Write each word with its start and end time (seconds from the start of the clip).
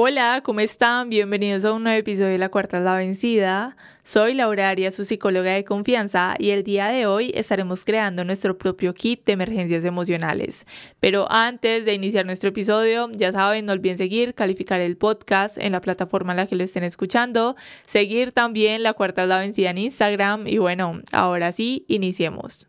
Hola, 0.00 0.42
¿cómo 0.44 0.60
están? 0.60 1.10
Bienvenidos 1.10 1.64
a 1.64 1.72
un 1.72 1.82
nuevo 1.82 1.98
episodio 1.98 2.28
de 2.28 2.38
La 2.38 2.50
Cuarta 2.50 2.78
es 2.78 2.84
la 2.84 2.96
Vencida. 2.96 3.76
Soy 4.04 4.32
Laura 4.32 4.68
Arias, 4.68 4.94
su 4.94 5.04
psicóloga 5.04 5.50
de 5.50 5.64
confianza, 5.64 6.36
y 6.38 6.50
el 6.50 6.62
día 6.62 6.86
de 6.86 7.06
hoy 7.06 7.32
estaremos 7.34 7.84
creando 7.84 8.24
nuestro 8.24 8.56
propio 8.56 8.94
kit 8.94 9.24
de 9.24 9.32
emergencias 9.32 9.84
emocionales. 9.84 10.66
Pero 11.00 11.26
antes 11.32 11.84
de 11.84 11.94
iniciar 11.94 12.24
nuestro 12.26 12.50
episodio, 12.50 13.10
ya 13.10 13.32
saben, 13.32 13.66
no 13.66 13.72
olviden 13.72 13.98
seguir, 13.98 14.34
calificar 14.34 14.80
el 14.80 14.96
podcast 14.96 15.58
en 15.58 15.72
la 15.72 15.80
plataforma 15.80 16.32
en 16.32 16.36
la 16.36 16.46
que 16.46 16.54
lo 16.54 16.62
estén 16.62 16.84
escuchando, 16.84 17.56
seguir 17.84 18.30
también 18.30 18.84
La 18.84 18.92
Cuarta 18.92 19.24
es 19.24 19.28
la 19.28 19.40
Vencida 19.40 19.70
en 19.70 19.78
Instagram, 19.78 20.46
y 20.46 20.58
bueno, 20.58 21.00
ahora 21.10 21.50
sí, 21.50 21.84
iniciemos. 21.88 22.68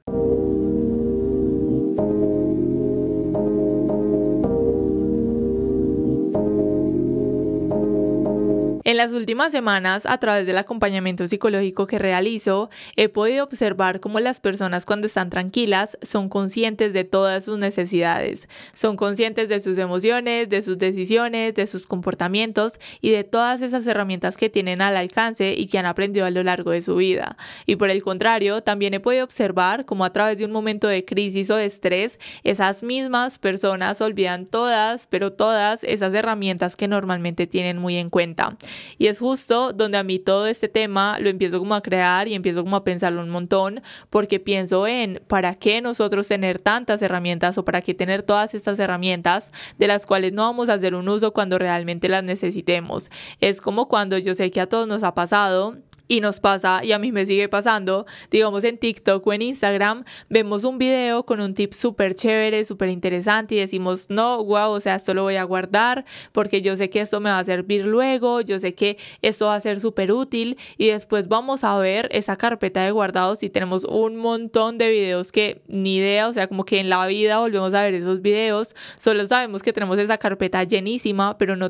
En 8.89 8.97
las 8.97 9.11
últimas 9.11 9.51
semanas, 9.51 10.07
a 10.07 10.18
través 10.18 10.47
del 10.47 10.57
acompañamiento 10.57 11.27
psicológico 11.27 11.86
que 11.86 12.00
realizo, 12.00 12.71
he 12.95 13.07
podido 13.07 13.43
observar 13.43 14.00
cómo 14.00 14.19
las 14.19 14.39
personas 14.39 14.83
cuando 14.83 15.05
están 15.05 15.29
tranquilas 15.29 16.00
son 16.01 16.27
conscientes 16.27 16.91
de 16.91 17.04
todas 17.04 17.45
sus 17.45 17.59
necesidades, 17.59 18.50
son 18.73 18.97
conscientes 18.97 19.47
de 19.47 19.59
sus 19.59 19.78
emociones, 19.78 20.50
de 20.50 20.64
sus 20.64 20.79
decisiones, 20.79 21.54
de 21.54 21.67
sus 21.67 21.86
comportamientos 21.86 22.79
y 23.00 23.11
de 23.11 23.23
todas 23.23 23.61
esas 23.61 23.86
herramientas 23.86 24.37
que 24.37 24.50
tienen 24.50 24.81
al 24.81 24.97
alcance 24.97 25.53
y 25.56 25.67
que 25.67 25.78
han 25.78 25.86
aprendido 25.86 26.25
a 26.25 26.31
lo 26.31 26.42
largo 26.42 26.71
de 26.71 26.81
su 26.81 26.95
vida. 26.95 27.37
Y 27.67 27.75
por 27.75 27.92
el 27.92 28.01
contrario, 28.01 28.64
también 28.64 28.95
he 28.95 29.00
podido 29.00 29.23
observar 29.23 29.86
cómo 29.86 30.03
a 30.03 30.14
través 30.14 30.39
de 30.39 30.45
un 30.45 30.51
momento 30.51 30.87
de 30.87 31.06
crisis 31.06 31.51
o 31.51 31.57
de 31.57 31.65
estrés, 31.65 32.17
esas 32.44 32.81
mismas 32.81 33.38
personas 33.38 34.02
olvidan 34.02 34.47
todas, 34.47 35.06
pero 35.06 35.31
todas 35.31 35.83
esas 35.83 36.11
herramientas 36.16 36.75
que 36.75 36.88
normalmente 36.88 37.45
tienen 37.45 37.78
muy 37.78 37.95
en 37.95 38.09
cuenta. 38.09 38.58
Y 38.97 39.08
es 39.08 39.19
justo 39.19 39.73
donde 39.73 39.97
a 39.97 40.03
mí 40.03 40.19
todo 40.19 40.47
este 40.47 40.67
tema 40.67 41.17
lo 41.20 41.30
empiezo 41.30 41.59
como 41.59 41.76
a 41.76 41.81
crear 41.81 42.28
y 42.28 42.34
empiezo 42.34 42.64
como 42.64 42.76
a 42.76 42.84
pensarlo 42.84 43.22
un 43.22 43.30
montón 43.30 43.81
porque 44.09 44.40
pienso 44.40 44.88
en 44.88 45.22
para 45.28 45.56
qué 45.56 45.81
nosotros 45.81 46.28
tener 46.28 46.59
tantas 46.59 47.02
herramientas 47.02 47.58
o 47.58 47.66
para 47.66 47.81
qué 47.81 47.94
tener 47.94 48.23
todas 48.23 48.53
estas 48.53 48.80
herramientas 48.80 49.52
de 49.78 49.88
las 49.88 50.06
cuales 50.06 50.34
no 50.34 50.44
vamos 50.44 50.70
a 50.70 50.73
hacer 50.73 50.95
un 50.95 51.09
uso 51.09 51.34
cuando 51.34 51.58
realmente 51.58 52.09
las 52.09 52.23
necesitemos. 52.23 53.09
Es 53.40 53.62
como 53.62 53.88
cuando 53.88 54.18
yo 54.18 54.36
sé 54.36 54.52
que 54.52 54.62
a 54.62 54.68
todos 54.68 54.88
nos 54.88 55.03
ha 55.03 55.14
pasado 55.14 55.78
y 56.10 56.22
nos 56.22 56.40
pasa, 56.40 56.84
y 56.84 56.92
a 56.92 57.00
mí 57.00 57.12
me 57.12 57.24
sigue 57.26 57.48
pasando, 57.48 58.08
digamos 58.32 58.64
en 58.64 58.80
TikTok 58.80 59.26
o 59.26 59.32
en 59.32 59.44
Instagram, 59.44 60.04
vemos 60.28 60.64
un 60.64 60.80
video 60.80 61.24
con 61.24 61.40
un 61.40 61.54
tip 61.54 61.74
súper 61.74 62.16
chévere, 62.16 62.66
súper 62.66 62.90
interesante 62.90 63.54
y 63.54 63.60
decimos, 63.60 64.08
no, 64.10 64.44
wow, 64.44 64.72
o 64.72 64.80
sea, 64.80 64.96
esto 64.96 65.14
lo 65.14 65.22
voy 65.22 65.36
a 65.36 65.44
guardar 65.44 66.06
porque 66.32 66.64
yo 66.64 66.76
sé 66.76 66.90
que 66.90 67.02
esto 67.02 67.20
me 67.20 67.30
va 67.30 67.38
a 67.38 67.44
servir 67.44 67.86
luego, 67.86 68.42
yo 68.42 68.58
sé 68.58 68.74
que 68.74 68.98
esto 69.22 69.46
va 69.46 69.56
a 69.56 69.60
ser 69.60 69.80
súper 69.80 70.12
útil 70.12 70.58
y 70.78 70.88
después 70.88 71.28
vamos 71.28 71.64
a 71.64 71.78
ver 71.78 72.10
esa 72.12 72.36
carpeta 72.36 72.84
de 72.84 72.90
guardados 72.90 73.44
y 73.44 73.52
tenemos 73.52 73.84
un 73.84 74.16
montón 74.16 74.80
de 74.80 74.90
videos 74.90 75.32
que 75.32 75.62
ni 75.68 75.98
idea, 75.98 76.28
o 76.28 76.34
sea, 76.34 76.48
como 76.48 76.66
que 76.66 76.80
en 76.80 76.90
la 76.90 77.06
vida 77.06 77.38
volvemos 77.38 77.76
a 77.76 77.84
ver 77.84 77.94
esos 77.94 78.24
videos, 78.24 78.76
solo 78.98 79.28
sabemos 79.28 79.62
que 79.62 79.74
tenemos 79.74 80.00
esa 80.00 80.18
carpeta 80.18 80.64
llenísima, 80.64 81.38
pero 81.38 81.56
no 81.56 81.70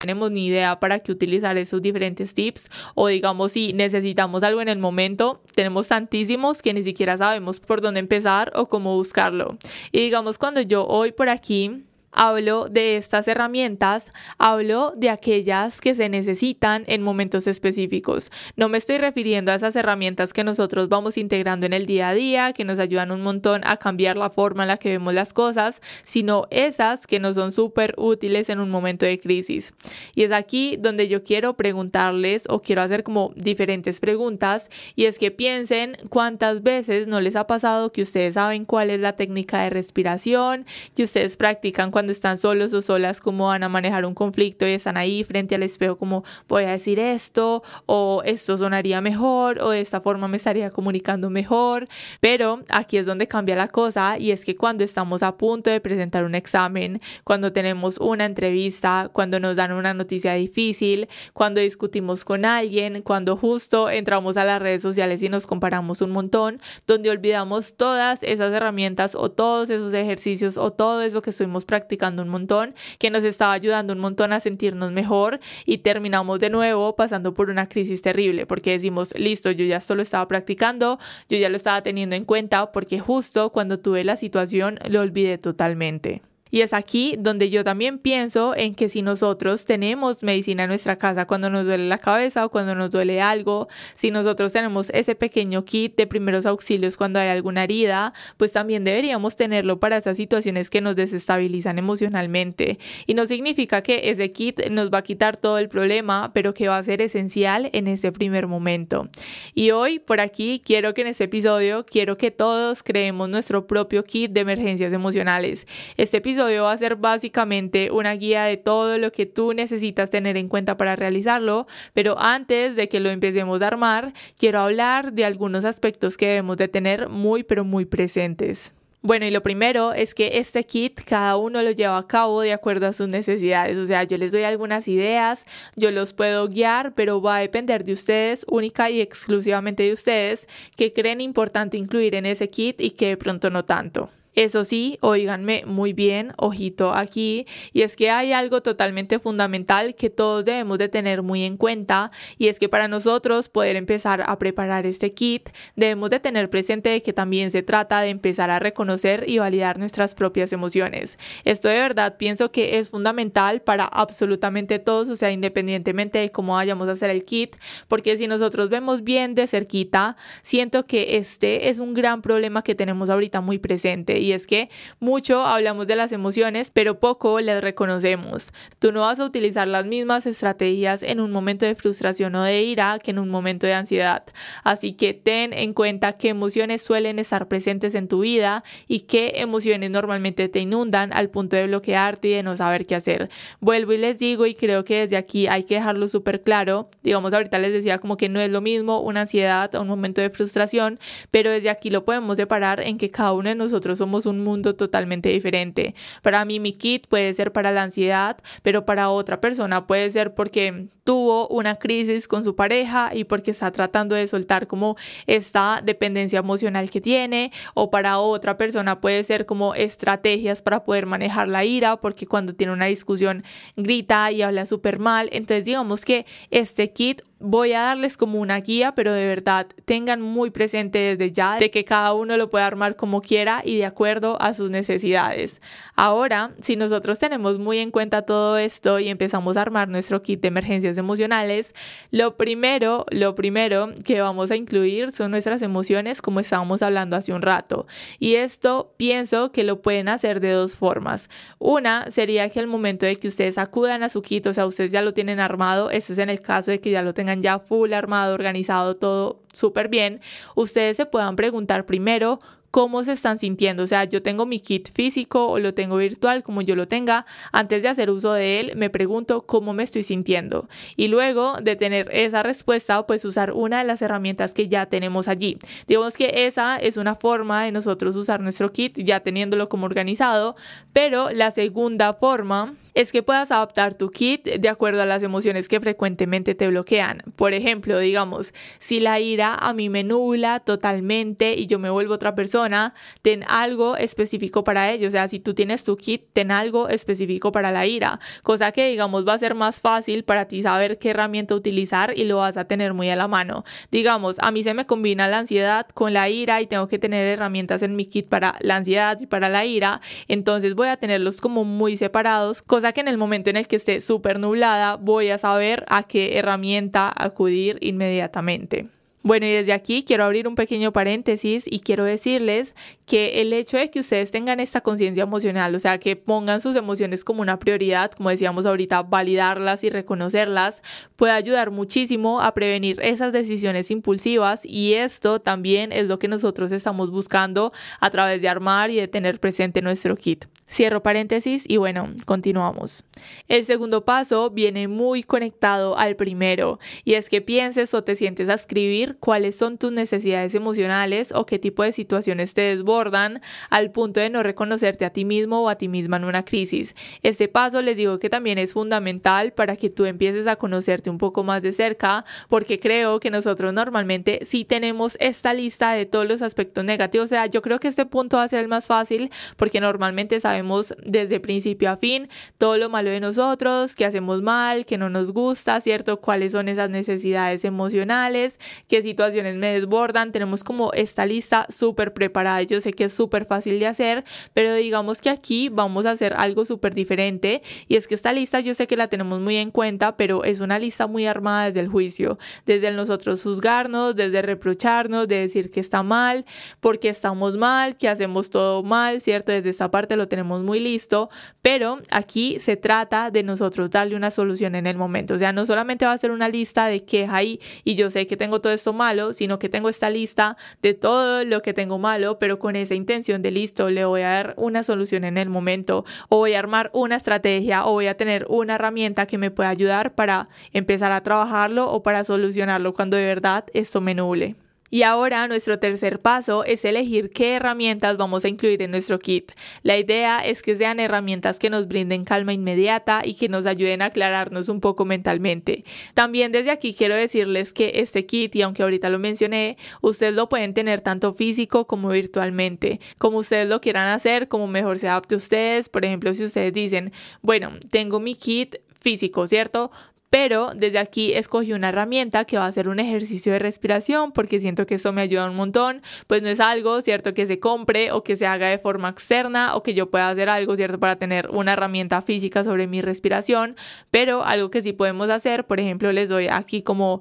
Tenemos 0.00 0.30
ni 0.30 0.46
idea 0.46 0.80
para 0.80 0.98
qué 0.98 1.12
utilizar 1.12 1.58
esos 1.58 1.82
diferentes 1.82 2.32
tips 2.34 2.70
o 2.94 3.06
digamos 3.08 3.52
si 3.52 3.74
necesitamos 3.74 4.42
algo 4.42 4.62
en 4.62 4.68
el 4.68 4.78
momento, 4.78 5.42
tenemos 5.54 5.88
tantísimos 5.88 6.62
que 6.62 6.72
ni 6.72 6.82
siquiera 6.82 7.16
sabemos 7.18 7.60
por 7.60 7.82
dónde 7.82 8.00
empezar 8.00 8.50
o 8.56 8.68
cómo 8.68 8.96
buscarlo. 8.96 9.58
Y 9.92 10.00
digamos 10.00 10.38
cuando 10.38 10.62
yo 10.62 10.86
hoy 10.86 11.12
por 11.12 11.28
aquí 11.28 11.84
Hablo 12.12 12.68
de 12.68 12.96
estas 12.96 13.28
herramientas, 13.28 14.12
hablo 14.36 14.92
de 14.96 15.10
aquellas 15.10 15.80
que 15.80 15.94
se 15.94 16.08
necesitan 16.08 16.82
en 16.88 17.02
momentos 17.02 17.46
específicos. 17.46 18.32
No 18.56 18.68
me 18.68 18.78
estoy 18.78 18.98
refiriendo 18.98 19.52
a 19.52 19.54
esas 19.54 19.76
herramientas 19.76 20.32
que 20.32 20.42
nosotros 20.42 20.88
vamos 20.88 21.16
integrando 21.16 21.66
en 21.66 21.72
el 21.72 21.86
día 21.86 22.08
a 22.08 22.14
día, 22.14 22.52
que 22.52 22.64
nos 22.64 22.80
ayudan 22.80 23.12
un 23.12 23.22
montón 23.22 23.62
a 23.64 23.76
cambiar 23.76 24.16
la 24.16 24.28
forma 24.28 24.64
en 24.64 24.68
la 24.68 24.76
que 24.76 24.88
vemos 24.88 25.14
las 25.14 25.32
cosas, 25.32 25.80
sino 26.04 26.46
esas 26.50 27.06
que 27.06 27.20
nos 27.20 27.36
son 27.36 27.52
súper 27.52 27.94
útiles 27.96 28.48
en 28.48 28.58
un 28.58 28.70
momento 28.70 29.06
de 29.06 29.20
crisis. 29.20 29.72
Y 30.16 30.24
es 30.24 30.32
aquí 30.32 30.76
donde 30.78 31.06
yo 31.06 31.22
quiero 31.22 31.54
preguntarles 31.54 32.44
o 32.48 32.60
quiero 32.60 32.82
hacer 32.82 33.04
como 33.04 33.32
diferentes 33.36 34.00
preguntas 34.00 34.68
y 34.96 35.04
es 35.04 35.18
que 35.18 35.30
piensen 35.30 35.96
cuántas 36.08 36.64
veces 36.64 37.06
no 37.06 37.20
les 37.20 37.36
ha 37.36 37.46
pasado 37.46 37.92
que 37.92 38.02
ustedes 38.02 38.34
saben 38.34 38.64
cuál 38.64 38.90
es 38.90 38.98
la 38.98 39.14
técnica 39.14 39.62
de 39.62 39.70
respiración, 39.70 40.66
que 40.96 41.04
ustedes 41.04 41.36
practican 41.36 41.92
cuando 42.00 42.12
están 42.12 42.38
solos 42.38 42.72
o 42.72 42.80
solas, 42.80 43.20
cómo 43.20 43.48
van 43.48 43.62
a 43.62 43.68
manejar 43.68 44.06
un 44.06 44.14
conflicto 44.14 44.66
y 44.66 44.70
están 44.70 44.96
ahí 44.96 45.22
frente 45.22 45.54
al 45.54 45.62
espejo, 45.62 45.98
como 45.98 46.24
voy 46.48 46.64
a 46.64 46.70
decir 46.70 46.98
esto, 46.98 47.62
o 47.84 48.22
esto 48.24 48.56
sonaría 48.56 49.02
mejor, 49.02 49.60
o 49.60 49.68
de 49.68 49.82
esta 49.82 50.00
forma 50.00 50.26
me 50.26 50.38
estaría 50.38 50.70
comunicando 50.70 51.28
mejor. 51.28 51.88
Pero 52.20 52.60
aquí 52.70 52.96
es 52.96 53.04
donde 53.04 53.26
cambia 53.26 53.54
la 53.54 53.68
cosa 53.68 54.16
y 54.18 54.30
es 54.30 54.46
que 54.46 54.56
cuando 54.56 54.82
estamos 54.82 55.22
a 55.22 55.36
punto 55.36 55.68
de 55.68 55.78
presentar 55.82 56.24
un 56.24 56.34
examen, 56.34 56.98
cuando 57.22 57.52
tenemos 57.52 57.98
una 57.98 58.24
entrevista, 58.24 59.10
cuando 59.12 59.38
nos 59.38 59.56
dan 59.56 59.72
una 59.72 59.92
noticia 59.92 60.32
difícil, 60.32 61.06
cuando 61.34 61.60
discutimos 61.60 62.24
con 62.24 62.46
alguien, 62.46 63.02
cuando 63.02 63.36
justo 63.36 63.90
entramos 63.90 64.38
a 64.38 64.46
las 64.46 64.62
redes 64.62 64.80
sociales 64.80 65.22
y 65.22 65.28
nos 65.28 65.46
comparamos 65.46 66.00
un 66.00 66.12
montón, 66.12 66.62
donde 66.86 67.10
olvidamos 67.10 67.74
todas 67.76 68.22
esas 68.22 68.54
herramientas 68.54 69.14
o 69.14 69.30
todos 69.30 69.68
esos 69.68 69.92
ejercicios 69.92 70.56
o 70.56 70.72
todo 70.72 71.02
eso 71.02 71.20
que 71.20 71.28
estuvimos 71.28 71.66
practicando 71.66 71.89
practicando 71.90 72.22
un 72.22 72.28
montón, 72.28 72.74
que 73.00 73.10
nos 73.10 73.24
estaba 73.24 73.52
ayudando 73.52 73.92
un 73.92 73.98
montón 73.98 74.32
a 74.32 74.38
sentirnos 74.38 74.92
mejor 74.92 75.40
y 75.66 75.78
terminamos 75.78 76.38
de 76.38 76.48
nuevo 76.48 76.94
pasando 76.94 77.34
por 77.34 77.50
una 77.50 77.68
crisis 77.68 78.00
terrible 78.00 78.46
porque 78.46 78.70
decimos, 78.70 79.12
listo, 79.18 79.50
yo 79.50 79.64
ya 79.64 79.78
esto 79.78 79.96
lo 79.96 80.02
estaba 80.02 80.28
practicando, 80.28 81.00
yo 81.28 81.36
ya 81.36 81.48
lo 81.48 81.56
estaba 81.56 81.82
teniendo 81.82 82.14
en 82.14 82.24
cuenta 82.24 82.70
porque 82.70 83.00
justo 83.00 83.50
cuando 83.50 83.80
tuve 83.80 84.04
la 84.04 84.16
situación 84.16 84.78
lo 84.88 85.00
olvidé 85.00 85.36
totalmente. 85.36 86.22
Y 86.50 86.62
es 86.62 86.72
aquí 86.72 87.14
donde 87.18 87.50
yo 87.50 87.64
también 87.64 87.98
pienso 87.98 88.54
en 88.56 88.74
que 88.74 88.88
si 88.88 89.02
nosotros 89.02 89.64
tenemos 89.64 90.22
medicina 90.22 90.64
en 90.64 90.68
nuestra 90.68 90.96
casa 90.96 91.26
cuando 91.26 91.48
nos 91.48 91.66
duele 91.66 91.86
la 91.86 91.98
cabeza 91.98 92.44
o 92.44 92.50
cuando 92.50 92.74
nos 92.74 92.90
duele 92.90 93.20
algo, 93.20 93.68
si 93.94 94.10
nosotros 94.10 94.52
tenemos 94.52 94.90
ese 94.90 95.14
pequeño 95.14 95.64
kit 95.64 95.96
de 95.96 96.06
primeros 96.06 96.46
auxilios 96.46 96.96
cuando 96.96 97.20
hay 97.20 97.28
alguna 97.28 97.64
herida, 97.64 98.12
pues 98.36 98.52
también 98.52 98.84
deberíamos 98.84 99.36
tenerlo 99.36 99.78
para 99.78 99.98
esas 99.98 100.16
situaciones 100.16 100.70
que 100.70 100.80
nos 100.80 100.96
desestabilizan 100.96 101.78
emocionalmente. 101.78 102.78
Y 103.06 103.14
no 103.14 103.26
significa 103.26 103.82
que 103.82 104.10
ese 104.10 104.32
kit 104.32 104.68
nos 104.70 104.90
va 104.90 104.98
a 104.98 105.02
quitar 105.02 105.36
todo 105.36 105.58
el 105.58 105.68
problema, 105.68 106.32
pero 106.34 106.54
que 106.54 106.68
va 106.68 106.78
a 106.78 106.82
ser 106.82 107.00
esencial 107.02 107.70
en 107.72 107.86
ese 107.86 108.10
primer 108.12 108.46
momento. 108.46 109.08
Y 109.54 109.70
hoy 109.70 109.98
por 109.98 110.20
aquí 110.20 110.60
quiero 110.64 110.94
que 110.94 111.02
en 111.02 111.08
este 111.08 111.24
episodio 111.24 111.86
quiero 111.86 112.16
que 112.16 112.30
todos 112.30 112.82
creemos 112.82 113.28
nuestro 113.28 113.66
propio 113.66 114.02
kit 114.04 114.32
de 114.32 114.40
emergencias 114.40 114.92
emocionales. 114.92 115.66
Este 115.96 116.16
episodio 116.16 116.39
va 116.44 116.72
a 116.72 116.78
ser 116.78 116.96
básicamente 116.96 117.90
una 117.90 118.12
guía 118.14 118.44
de 118.44 118.56
todo 118.56 118.98
lo 118.98 119.12
que 119.12 119.26
tú 119.26 119.52
necesitas 119.54 120.10
tener 120.10 120.36
en 120.36 120.48
cuenta 120.48 120.76
para 120.76 120.96
realizarlo, 120.96 121.66
pero 121.94 122.18
antes 122.18 122.76
de 122.76 122.88
que 122.88 123.00
lo 123.00 123.10
empecemos 123.10 123.62
a 123.62 123.68
armar, 123.68 124.12
quiero 124.38 124.60
hablar 124.60 125.12
de 125.12 125.24
algunos 125.24 125.64
aspectos 125.64 126.16
que 126.16 126.26
debemos 126.26 126.56
de 126.56 126.68
tener 126.68 127.08
muy 127.08 127.42
pero 127.42 127.64
muy 127.64 127.84
presentes. 127.84 128.72
Bueno, 129.02 129.24
y 129.24 129.30
lo 129.30 129.42
primero 129.42 129.94
es 129.94 130.14
que 130.14 130.38
este 130.38 130.62
kit 130.62 131.00
cada 131.06 131.38
uno 131.38 131.62
lo 131.62 131.70
lleva 131.70 131.96
a 131.96 132.06
cabo 132.06 132.42
de 132.42 132.52
acuerdo 132.52 132.86
a 132.86 132.92
sus 132.92 133.08
necesidades. 133.08 133.78
O 133.78 133.86
sea, 133.86 134.04
yo 134.04 134.18
les 134.18 134.30
doy 134.30 134.42
algunas 134.42 134.88
ideas, 134.88 135.46
yo 135.74 135.90
los 135.90 136.12
puedo 136.12 136.48
guiar, 136.48 136.94
pero 136.94 137.22
va 137.22 137.36
a 137.36 137.40
depender 137.40 137.82
de 137.82 137.94
ustedes, 137.94 138.44
única 138.50 138.90
y 138.90 139.00
exclusivamente 139.00 139.84
de 139.84 139.94
ustedes, 139.94 140.46
que 140.76 140.92
creen 140.92 141.22
importante 141.22 141.78
incluir 141.78 142.14
en 142.14 142.26
ese 142.26 142.50
kit 142.50 142.78
y 142.78 142.90
que 142.90 143.08
de 143.08 143.16
pronto 143.16 143.48
no 143.48 143.64
tanto. 143.64 144.10
Eso 144.36 144.64
sí, 144.64 144.96
oíganme 145.00 145.64
muy 145.66 145.92
bien, 145.92 146.32
ojito 146.36 146.94
aquí, 146.94 147.46
y 147.72 147.82
es 147.82 147.96
que 147.96 148.10
hay 148.10 148.32
algo 148.32 148.62
totalmente 148.62 149.18
fundamental 149.18 149.96
que 149.96 150.08
todos 150.08 150.44
debemos 150.44 150.78
de 150.78 150.88
tener 150.88 151.22
muy 151.22 151.42
en 151.42 151.56
cuenta, 151.56 152.12
y 152.38 152.46
es 152.46 152.60
que 152.60 152.68
para 152.68 152.86
nosotros 152.86 153.48
poder 153.48 153.74
empezar 153.74 154.22
a 154.24 154.38
preparar 154.38 154.86
este 154.86 155.12
kit, 155.12 155.50
debemos 155.74 156.10
de 156.10 156.20
tener 156.20 156.48
presente 156.48 157.02
que 157.02 157.12
también 157.12 157.50
se 157.50 157.64
trata 157.64 158.00
de 158.02 158.10
empezar 158.10 158.50
a 158.50 158.60
reconocer 158.60 159.24
y 159.28 159.38
validar 159.38 159.80
nuestras 159.80 160.14
propias 160.14 160.52
emociones. 160.52 161.18
Esto 161.44 161.68
de 161.68 161.74
verdad 161.74 162.16
pienso 162.16 162.52
que 162.52 162.78
es 162.78 162.88
fundamental 162.88 163.62
para 163.62 163.84
absolutamente 163.84 164.78
todos, 164.78 165.08
o 165.08 165.16
sea, 165.16 165.32
independientemente 165.32 166.18
de 166.18 166.30
cómo 166.30 166.54
vayamos 166.54 166.88
a 166.88 166.92
hacer 166.92 167.10
el 167.10 167.24
kit, 167.24 167.56
porque 167.88 168.16
si 168.16 168.28
nosotros 168.28 168.68
vemos 168.70 169.02
bien 169.02 169.34
de 169.34 169.48
cerquita, 169.48 170.16
siento 170.42 170.86
que 170.86 171.16
este 171.16 171.68
es 171.68 171.80
un 171.80 171.94
gran 171.94 172.22
problema 172.22 172.62
que 172.62 172.76
tenemos 172.76 173.10
ahorita 173.10 173.40
muy 173.40 173.58
presente 173.58 174.19
y 174.20 174.32
es 174.32 174.46
que 174.46 174.70
mucho 175.00 175.44
hablamos 175.44 175.86
de 175.86 175.96
las 175.96 176.12
emociones, 176.12 176.70
pero 176.70 177.00
poco 177.00 177.40
las 177.40 177.62
reconocemos. 177.62 178.52
Tú 178.78 178.92
no 178.92 179.00
vas 179.00 179.20
a 179.20 179.24
utilizar 179.24 179.66
las 179.66 179.86
mismas 179.86 180.26
estrategias 180.26 181.02
en 181.02 181.20
un 181.20 181.30
momento 181.30 181.66
de 181.66 181.74
frustración 181.74 182.34
o 182.34 182.42
de 182.42 182.62
ira 182.62 182.98
que 183.02 183.10
en 183.10 183.18
un 183.18 183.28
momento 183.28 183.66
de 183.66 183.74
ansiedad. 183.74 184.24
Así 184.64 184.92
que 184.92 185.14
ten 185.14 185.52
en 185.52 185.74
cuenta 185.74 186.12
qué 186.12 186.28
emociones 186.28 186.82
suelen 186.82 187.18
estar 187.18 187.48
presentes 187.48 187.94
en 187.94 188.08
tu 188.08 188.20
vida 188.20 188.62
y 188.86 189.00
qué 189.00 189.32
emociones 189.36 189.90
normalmente 189.90 190.48
te 190.48 190.60
inundan 190.60 191.12
al 191.12 191.30
punto 191.30 191.56
de 191.56 191.66
bloquearte 191.66 192.28
y 192.28 192.32
de 192.32 192.42
no 192.42 192.56
saber 192.56 192.86
qué 192.86 192.94
hacer. 192.94 193.30
Vuelvo 193.60 193.92
y 193.92 193.98
les 193.98 194.18
digo 194.18 194.46
y 194.46 194.54
creo 194.54 194.84
que 194.84 195.00
desde 195.00 195.16
aquí 195.16 195.46
hay 195.46 195.64
que 195.64 195.76
dejarlo 195.76 196.08
súper 196.08 196.42
claro. 196.42 196.90
Digamos, 197.02 197.32
ahorita 197.32 197.58
les 197.58 197.72
decía 197.72 197.98
como 197.98 198.16
que 198.16 198.28
no 198.28 198.40
es 198.40 198.50
lo 198.50 198.60
mismo 198.60 199.00
una 199.00 199.22
ansiedad 199.22 199.74
o 199.74 199.82
un 199.82 199.88
momento 199.88 200.20
de 200.20 200.30
frustración, 200.30 200.98
pero 201.30 201.50
desde 201.50 201.70
aquí 201.70 201.90
lo 201.90 202.04
podemos 202.04 202.36
separar 202.36 202.80
en 202.80 202.98
que 202.98 203.10
cada 203.10 203.32
uno 203.32 203.48
de 203.48 203.54
nosotros 203.54 203.98
somos 203.98 204.09
un 204.26 204.40
mundo 204.40 204.74
totalmente 204.74 205.28
diferente. 205.28 205.94
Para 206.22 206.44
mí 206.44 206.60
mi 206.60 206.72
kit 206.72 207.06
puede 207.06 207.32
ser 207.34 207.52
para 207.52 207.72
la 207.72 207.82
ansiedad, 207.82 208.36
pero 208.62 208.84
para 208.84 209.10
otra 209.10 209.40
persona 209.40 209.86
puede 209.86 210.10
ser 210.10 210.34
porque 210.34 210.88
tuvo 211.04 211.48
una 211.48 211.76
crisis 211.76 212.28
con 212.28 212.44
su 212.44 212.54
pareja 212.54 213.10
y 213.14 213.24
porque 213.24 213.50
está 213.50 213.70
tratando 213.70 214.14
de 214.14 214.26
soltar 214.26 214.66
como 214.66 214.96
esta 215.26 215.80
dependencia 215.84 216.38
emocional 216.38 216.90
que 216.90 217.00
tiene, 217.00 217.52
o 217.74 217.90
para 217.90 218.18
otra 218.18 218.56
persona 218.56 219.00
puede 219.00 219.24
ser 219.24 219.46
como 219.46 219.74
estrategias 219.74 220.62
para 220.62 220.84
poder 220.84 221.06
manejar 221.06 221.48
la 221.48 221.64
ira, 221.64 221.96
porque 221.96 222.26
cuando 222.26 222.54
tiene 222.54 222.72
una 222.72 222.86
discusión 222.86 223.42
grita 223.76 224.30
y 224.30 224.42
habla 224.42 224.66
súper 224.66 224.98
mal. 224.98 225.28
Entonces 225.32 225.64
digamos 225.64 226.04
que 226.04 226.26
este 226.50 226.92
kit 226.92 227.22
voy 227.40 227.72
a 227.72 227.80
darles 227.80 228.16
como 228.16 228.38
una 228.38 228.60
guía, 228.60 228.92
pero 228.94 229.12
de 229.12 229.26
verdad 229.26 229.66
tengan 229.86 230.20
muy 230.20 230.50
presente 230.50 230.98
desde 230.98 231.32
ya 231.32 231.58
de 231.58 231.70
que 231.70 231.84
cada 231.84 232.12
uno 232.12 232.36
lo 232.36 232.50
puede 232.50 232.64
armar 232.64 232.96
como 232.96 233.22
quiera 233.22 233.62
y 233.64 233.78
de 233.78 233.86
acuerdo 233.86 234.40
a 234.40 234.52
sus 234.52 234.70
necesidades. 234.70 235.60
Ahora, 235.96 236.52
si 236.60 236.76
nosotros 236.76 237.18
tenemos 237.18 237.58
muy 237.58 237.78
en 237.78 237.90
cuenta 237.90 238.22
todo 238.22 238.58
esto 238.58 238.98
y 239.00 239.08
empezamos 239.08 239.56
a 239.56 239.62
armar 239.62 239.88
nuestro 239.88 240.22
kit 240.22 240.40
de 240.42 240.48
emergencias 240.48 240.98
emocionales, 240.98 241.74
lo 242.10 242.36
primero, 242.36 243.06
lo 243.10 243.34
primero 243.34 243.90
que 244.04 244.20
vamos 244.20 244.50
a 244.50 244.56
incluir 244.56 245.12
son 245.12 245.30
nuestras 245.30 245.62
emociones 245.62 246.20
como 246.22 246.40
estábamos 246.40 246.82
hablando 246.82 247.16
hace 247.16 247.32
un 247.32 247.42
rato. 247.42 247.86
Y 248.18 248.34
esto 248.34 248.94
pienso 248.98 249.50
que 249.50 249.64
lo 249.64 249.80
pueden 249.80 250.08
hacer 250.08 250.40
de 250.40 250.50
dos 250.52 250.76
formas. 250.76 251.30
Una 251.58 252.10
sería 252.10 252.48
que 252.50 252.60
al 252.60 252.66
momento 252.66 253.06
de 253.06 253.16
que 253.16 253.28
ustedes 253.28 253.56
acudan 253.56 254.02
a 254.02 254.08
su 254.10 254.20
kit, 254.20 254.46
o 254.46 254.52
sea, 254.52 254.66
ustedes 254.66 254.92
ya 254.92 255.02
lo 255.02 255.14
tienen 255.14 255.40
armado, 255.40 255.90
esto 255.90 256.12
es 256.12 256.18
en 256.18 256.28
el 256.28 256.42
caso 256.42 256.70
de 256.70 256.80
que 256.80 256.90
ya 256.90 257.02
lo 257.02 257.14
tengan 257.14 257.29
ya 257.36 257.58
full 257.58 257.92
armado, 257.92 258.34
organizado, 258.34 258.94
todo 258.94 259.40
súper 259.52 259.88
bien, 259.88 260.20
ustedes 260.54 260.96
se 260.96 261.06
puedan 261.06 261.36
preguntar 261.36 261.86
primero 261.86 262.40
cómo 262.70 263.04
se 263.04 263.12
están 263.12 263.38
sintiendo. 263.38 263.82
O 263.82 263.86
sea, 263.86 264.04
yo 264.04 264.22
tengo 264.22 264.46
mi 264.46 264.60
kit 264.60 264.90
físico 264.92 265.48
o 265.48 265.58
lo 265.58 265.74
tengo 265.74 265.96
virtual, 265.96 266.42
como 266.42 266.62
yo 266.62 266.76
lo 266.76 266.88
tenga. 266.88 267.26
Antes 267.52 267.82
de 267.82 267.88
hacer 267.88 268.10
uso 268.10 268.32
de 268.32 268.60
él, 268.60 268.72
me 268.76 268.90
pregunto 268.90 269.42
cómo 269.42 269.72
me 269.72 269.82
estoy 269.82 270.02
sintiendo. 270.02 270.68
Y 270.96 271.08
luego 271.08 271.56
de 271.62 271.76
tener 271.76 272.08
esa 272.12 272.42
respuesta, 272.42 273.06
pues 273.06 273.24
usar 273.24 273.52
una 273.52 273.78
de 273.78 273.84
las 273.84 274.02
herramientas 274.02 274.54
que 274.54 274.68
ya 274.68 274.86
tenemos 274.86 275.28
allí. 275.28 275.58
Digamos 275.86 276.16
que 276.16 276.46
esa 276.46 276.76
es 276.76 276.96
una 276.96 277.14
forma 277.14 277.64
de 277.64 277.72
nosotros 277.72 278.16
usar 278.16 278.40
nuestro 278.40 278.72
kit 278.72 278.98
ya 278.98 279.20
teniéndolo 279.20 279.68
como 279.68 279.86
organizado, 279.86 280.54
pero 280.92 281.30
la 281.30 281.50
segunda 281.50 282.14
forma 282.14 282.74
es 282.94 283.12
que 283.12 283.22
puedas 283.22 283.50
adaptar 283.50 283.94
tu 283.94 284.10
kit 284.10 284.44
de 284.44 284.68
acuerdo 284.68 285.02
a 285.02 285.06
las 285.06 285.22
emociones 285.22 285.68
que 285.68 285.80
frecuentemente 285.80 286.54
te 286.54 286.68
bloquean. 286.68 287.22
Por 287.36 287.54
ejemplo, 287.54 287.98
digamos, 287.98 288.54
si 288.78 289.00
la 289.00 289.20
ira 289.20 289.54
a 289.54 289.72
mí 289.72 289.88
me 289.88 290.04
nubla 290.04 290.60
totalmente 290.60 291.54
y 291.54 291.66
yo 291.66 291.78
me 291.78 291.90
vuelvo 291.90 292.14
otra 292.14 292.34
persona, 292.34 292.94
ten 293.22 293.44
algo 293.48 293.96
específico 293.96 294.64
para 294.64 294.90
ello. 294.90 295.08
O 295.08 295.10
sea, 295.10 295.28
si 295.28 295.40
tú 295.40 295.54
tienes 295.54 295.84
tu 295.84 295.96
kit, 295.96 296.24
ten 296.32 296.50
algo 296.50 296.88
específico 296.88 297.52
para 297.52 297.70
la 297.70 297.86
ira, 297.86 298.20
cosa 298.42 298.72
que 298.72 298.88
digamos 298.88 299.26
va 299.26 299.34
a 299.34 299.38
ser 299.38 299.54
más 299.54 299.80
fácil 299.80 300.24
para 300.24 300.46
ti 300.46 300.62
saber 300.62 300.98
qué 300.98 301.10
herramienta 301.10 301.54
utilizar 301.54 302.16
y 302.16 302.24
lo 302.24 302.38
vas 302.38 302.56
a 302.56 302.64
tener 302.64 302.94
muy 302.94 303.08
a 303.10 303.16
la 303.16 303.28
mano. 303.28 303.64
Digamos, 303.90 304.36
a 304.40 304.50
mí 304.50 304.62
se 304.62 304.74
me 304.74 304.86
combina 304.86 305.28
la 305.28 305.38
ansiedad 305.38 305.86
con 305.88 306.12
la 306.12 306.28
ira 306.28 306.60
y 306.60 306.66
tengo 306.66 306.88
que 306.88 306.98
tener 306.98 307.26
herramientas 307.26 307.82
en 307.82 307.96
mi 307.96 308.06
kit 308.06 308.28
para 308.28 308.56
la 308.60 308.76
ansiedad 308.76 309.18
y 309.20 309.26
para 309.26 309.48
la 309.48 309.64
ira, 309.64 310.00
entonces 310.28 310.74
voy 310.74 310.88
a 310.88 310.96
tenerlos 310.96 311.40
como 311.40 311.64
muy 311.64 311.96
separados 311.96 312.62
cosa 312.62 312.79
que 312.92 313.00
en 313.00 313.08
el 313.08 313.18
momento 313.18 313.50
en 313.50 313.56
el 313.56 313.66
que 313.66 313.76
esté 313.76 314.00
súper 314.00 314.38
nublada 314.38 314.96
voy 314.96 315.30
a 315.30 315.38
saber 315.38 315.84
a 315.88 316.02
qué 316.02 316.38
herramienta 316.38 317.12
acudir 317.14 317.78
inmediatamente. 317.80 318.88
Bueno, 319.22 319.44
y 319.44 319.50
desde 319.50 319.74
aquí 319.74 320.02
quiero 320.02 320.24
abrir 320.24 320.48
un 320.48 320.54
pequeño 320.54 320.92
paréntesis 320.94 321.64
y 321.70 321.80
quiero 321.80 322.04
decirles 322.04 322.74
que 323.04 323.42
el 323.42 323.52
hecho 323.52 323.76
de 323.76 323.90
que 323.90 324.00
ustedes 324.00 324.30
tengan 324.30 324.60
esta 324.60 324.80
conciencia 324.80 325.24
emocional, 325.24 325.74
o 325.74 325.78
sea, 325.78 325.98
que 325.98 326.16
pongan 326.16 326.62
sus 326.62 326.74
emociones 326.74 327.22
como 327.22 327.42
una 327.42 327.58
prioridad, 327.58 328.12
como 328.12 328.30
decíamos 328.30 328.64
ahorita, 328.64 329.02
validarlas 329.02 329.84
y 329.84 329.90
reconocerlas, 329.90 330.82
puede 331.16 331.32
ayudar 331.32 331.70
muchísimo 331.70 332.40
a 332.40 332.54
prevenir 332.54 332.98
esas 333.02 333.34
decisiones 333.34 333.90
impulsivas 333.90 334.64
y 334.64 334.94
esto 334.94 335.38
también 335.38 335.92
es 335.92 336.06
lo 336.06 336.18
que 336.18 336.28
nosotros 336.28 336.72
estamos 336.72 337.10
buscando 337.10 337.74
a 338.00 338.08
través 338.08 338.40
de 338.40 338.48
armar 338.48 338.90
y 338.90 338.96
de 338.96 339.08
tener 339.08 339.38
presente 339.38 339.82
nuestro 339.82 340.16
kit. 340.16 340.46
Cierro 340.70 341.02
paréntesis 341.02 341.64
y 341.66 341.78
bueno, 341.78 342.14
continuamos. 342.26 343.04
El 343.48 343.64
segundo 343.64 344.04
paso 344.04 344.50
viene 344.50 344.86
muy 344.86 345.24
conectado 345.24 345.98
al 345.98 346.14
primero 346.14 346.78
y 347.04 347.14
es 347.14 347.28
que 347.28 347.40
pienses 347.40 347.92
o 347.92 348.04
te 348.04 348.14
sientes 348.14 348.48
a 348.48 348.54
escribir 348.54 349.09
cuáles 349.18 349.56
son 349.56 349.78
tus 349.78 349.92
necesidades 349.92 350.54
emocionales 350.54 351.32
o 351.32 351.46
qué 351.46 351.58
tipo 351.58 351.82
de 351.82 351.92
situaciones 351.92 352.54
te 352.54 352.62
desbordan 352.62 353.40
al 353.70 353.90
punto 353.90 354.20
de 354.20 354.30
no 354.30 354.42
reconocerte 354.42 355.04
a 355.04 355.10
ti 355.10 355.24
mismo 355.24 355.62
o 355.62 355.68
a 355.68 355.76
ti 355.76 355.88
misma 355.88 356.16
en 356.16 356.24
una 356.24 356.44
crisis. 356.44 356.94
Este 357.22 357.48
paso 357.48 357.82
les 357.82 357.96
digo 357.96 358.18
que 358.18 358.30
también 358.30 358.58
es 358.58 358.72
fundamental 358.72 359.52
para 359.52 359.76
que 359.76 359.90
tú 359.90 360.04
empieces 360.06 360.46
a 360.46 360.56
conocerte 360.56 361.10
un 361.10 361.18
poco 361.18 361.44
más 361.44 361.62
de 361.62 361.72
cerca 361.72 362.24
porque 362.48 362.78
creo 362.78 363.20
que 363.20 363.30
nosotros 363.30 363.72
normalmente 363.72 364.40
sí 364.44 364.64
tenemos 364.64 365.16
esta 365.20 365.52
lista 365.54 365.92
de 365.92 366.06
todos 366.06 366.26
los 366.26 366.42
aspectos 366.42 366.84
negativos. 366.84 367.26
O 367.26 367.28
sea, 367.28 367.46
yo 367.46 367.62
creo 367.62 367.80
que 367.80 367.88
este 367.88 368.06
punto 368.06 368.36
va 368.36 368.44
a 368.44 368.48
ser 368.48 368.60
el 368.60 368.68
más 368.68 368.86
fácil 368.86 369.30
porque 369.56 369.80
normalmente 369.80 370.40
sabemos 370.40 370.94
desde 371.04 371.40
principio 371.40 371.90
a 371.90 371.96
fin 371.96 372.28
todo 372.58 372.76
lo 372.76 372.88
malo 372.88 373.10
de 373.10 373.20
nosotros, 373.20 373.94
que 373.94 374.04
hacemos 374.04 374.42
mal, 374.42 374.86
que 374.86 374.98
no 374.98 375.10
nos 375.10 375.32
gusta, 375.32 375.80
¿cierto? 375.80 376.20
Cuáles 376.20 376.52
son 376.52 376.68
esas 376.68 376.90
necesidades 376.90 377.64
emocionales, 377.64 378.58
que 378.88 378.99
situaciones 379.02 379.56
me 379.56 379.72
desbordan. 379.72 380.32
Tenemos 380.32 380.64
como 380.64 380.92
esta 380.92 381.26
lista 381.26 381.66
súper 381.68 382.12
preparada. 382.12 382.62
Yo 382.62 382.80
sé 382.80 382.92
que 382.92 383.04
es 383.04 383.12
súper 383.12 383.44
fácil 383.44 383.78
de 383.78 383.86
hacer, 383.86 384.24
pero 384.54 384.74
digamos 384.74 385.20
que 385.20 385.30
aquí 385.30 385.68
vamos 385.68 386.06
a 386.06 386.12
hacer 386.12 386.34
algo 386.34 386.64
súper 386.64 386.94
diferente 386.94 387.62
y 387.88 387.96
es 387.96 388.06
que 388.06 388.14
esta 388.14 388.32
lista 388.32 388.60
yo 388.60 388.74
sé 388.74 388.86
que 388.86 388.96
la 388.96 389.08
tenemos 389.08 389.40
muy 389.40 389.56
en 389.56 389.70
cuenta, 389.70 390.16
pero 390.16 390.44
es 390.44 390.60
una 390.60 390.78
lista 390.78 391.06
muy 391.06 391.26
armada 391.26 391.66
desde 391.66 391.80
el 391.80 391.88
juicio, 391.88 392.38
desde 392.66 392.90
nosotros 392.92 393.42
juzgarnos, 393.42 394.16
desde 394.16 394.42
reprocharnos, 394.42 395.28
de 395.28 395.36
decir 395.36 395.70
que 395.70 395.80
está 395.80 396.02
mal, 396.02 396.44
porque 396.80 397.08
estamos 397.08 397.56
mal, 397.56 397.96
que 397.96 398.08
hacemos 398.08 398.50
todo 398.50 398.82
mal, 398.82 399.20
¿cierto? 399.20 399.52
Desde 399.52 399.70
esta 399.70 399.90
parte 399.90 400.16
lo 400.16 400.28
tenemos 400.28 400.62
muy 400.62 400.80
listo, 400.80 401.30
pero 401.62 402.00
aquí 402.10 402.58
se 402.60 402.76
trata 402.76 403.30
de 403.30 403.42
nosotros 403.42 403.90
darle 403.90 404.16
una 404.16 404.30
solución 404.30 404.74
en 404.74 404.86
el 404.86 404.96
momento. 404.96 405.34
O 405.34 405.38
sea, 405.38 405.52
no 405.52 405.66
solamente 405.66 406.04
va 406.04 406.12
a 406.12 406.18
ser 406.18 406.30
una 406.30 406.48
lista 406.48 406.86
de 406.86 407.04
queja 407.04 407.36
ahí 407.36 407.60
y 407.84 407.94
yo 407.94 408.10
sé 408.10 408.26
que 408.26 408.36
tengo 408.36 408.60
todo 408.60 408.72
esto 408.72 408.89
malo, 408.92 409.32
sino 409.32 409.58
que 409.58 409.68
tengo 409.68 409.88
esta 409.88 410.10
lista 410.10 410.56
de 410.82 410.94
todo 410.94 411.44
lo 411.44 411.62
que 411.62 411.74
tengo 411.74 411.98
malo, 411.98 412.38
pero 412.38 412.58
con 412.58 412.76
esa 412.76 412.94
intención 412.94 413.42
de 413.42 413.50
listo, 413.50 413.90
le 413.90 414.04
voy 414.04 414.22
a 414.22 414.30
dar 414.30 414.54
una 414.56 414.82
solución 414.82 415.24
en 415.24 415.38
el 415.38 415.48
momento 415.48 416.04
o 416.28 416.38
voy 416.38 416.54
a 416.54 416.58
armar 416.58 416.90
una 416.92 417.16
estrategia 417.16 417.84
o 417.86 417.92
voy 417.92 418.06
a 418.06 418.16
tener 418.16 418.46
una 418.48 418.76
herramienta 418.76 419.26
que 419.26 419.38
me 419.38 419.50
pueda 419.50 419.70
ayudar 419.70 420.14
para 420.14 420.48
empezar 420.72 421.12
a 421.12 421.22
trabajarlo 421.22 421.90
o 421.90 422.02
para 422.02 422.24
solucionarlo 422.24 422.94
cuando 422.94 423.16
de 423.16 423.26
verdad 423.26 423.64
esto 423.72 424.00
me 424.00 424.14
nuble. 424.14 424.56
Y 424.90 425.02
ahora 425.02 425.46
nuestro 425.48 425.78
tercer 425.78 426.20
paso 426.20 426.64
es 426.64 426.84
elegir 426.84 427.30
qué 427.30 427.54
herramientas 427.54 428.16
vamos 428.16 428.44
a 428.44 428.48
incluir 428.48 428.82
en 428.82 428.90
nuestro 428.90 429.18
kit. 429.18 429.52
La 429.82 429.96
idea 429.96 430.40
es 430.40 430.62
que 430.62 430.76
sean 430.76 431.00
herramientas 431.00 431.58
que 431.58 431.70
nos 431.70 431.86
brinden 431.86 432.24
calma 432.24 432.52
inmediata 432.52 433.22
y 433.24 433.34
que 433.34 433.48
nos 433.48 433.66
ayuden 433.66 434.02
a 434.02 434.06
aclararnos 434.06 434.68
un 434.68 434.80
poco 434.80 435.04
mentalmente. 435.04 435.84
También 436.14 436.52
desde 436.52 436.70
aquí 436.70 436.94
quiero 436.94 437.14
decirles 437.14 437.72
que 437.72 437.92
este 437.96 438.26
kit, 438.26 438.54
y 438.56 438.62
aunque 438.62 438.82
ahorita 438.82 439.08
lo 439.10 439.18
mencioné, 439.18 439.76
ustedes 440.00 440.34
lo 440.34 440.48
pueden 440.48 440.74
tener 440.74 441.00
tanto 441.00 441.34
físico 441.34 441.86
como 441.86 442.08
virtualmente, 442.08 443.00
como 443.18 443.38
ustedes 443.38 443.68
lo 443.68 443.80
quieran 443.80 444.08
hacer, 444.08 444.48
como 444.48 444.66
mejor 444.66 444.98
se 444.98 445.08
adapte 445.08 445.34
a 445.34 445.38
ustedes. 445.38 445.88
Por 445.88 446.04
ejemplo, 446.04 446.34
si 446.34 446.44
ustedes 446.44 446.72
dicen, 446.72 447.12
bueno, 447.42 447.70
tengo 447.90 448.20
mi 448.20 448.34
kit 448.34 448.76
físico, 449.00 449.46
¿cierto? 449.46 449.90
Pero 450.30 450.70
desde 450.74 450.98
aquí 450.98 451.32
escogí 451.34 451.72
una 451.72 451.88
herramienta 451.88 452.44
que 452.44 452.56
va 452.56 452.66
a 452.66 452.72
ser 452.72 452.88
un 452.88 453.00
ejercicio 453.00 453.52
de 453.52 453.58
respiración 453.58 454.32
porque 454.32 454.60
siento 454.60 454.86
que 454.86 454.94
eso 454.94 455.12
me 455.12 455.22
ayuda 455.22 455.50
un 455.50 455.56
montón, 455.56 456.02
pues 456.28 456.40
no 456.40 456.48
es 456.48 456.60
algo, 456.60 457.02
¿cierto?, 457.02 457.34
que 457.34 457.46
se 457.46 457.58
compre 457.58 458.12
o 458.12 458.22
que 458.22 458.36
se 458.36 458.46
haga 458.46 458.68
de 458.68 458.78
forma 458.78 459.08
externa 459.08 459.74
o 459.74 459.82
que 459.82 459.92
yo 459.92 460.10
pueda 460.10 460.30
hacer 460.30 460.48
algo, 460.48 460.76
¿cierto?, 460.76 461.00
para 461.00 461.16
tener 461.16 461.50
una 461.50 461.72
herramienta 461.72 462.22
física 462.22 462.62
sobre 462.64 462.86
mi 462.86 463.02
respiración, 463.02 463.76
pero 464.10 464.44
algo 464.44 464.70
que 464.70 464.82
sí 464.82 464.92
podemos 464.92 465.28
hacer, 465.30 465.66
por 465.66 465.80
ejemplo, 465.80 466.12
les 466.12 466.28
doy 466.28 466.46
aquí 466.48 466.82
como 466.82 467.20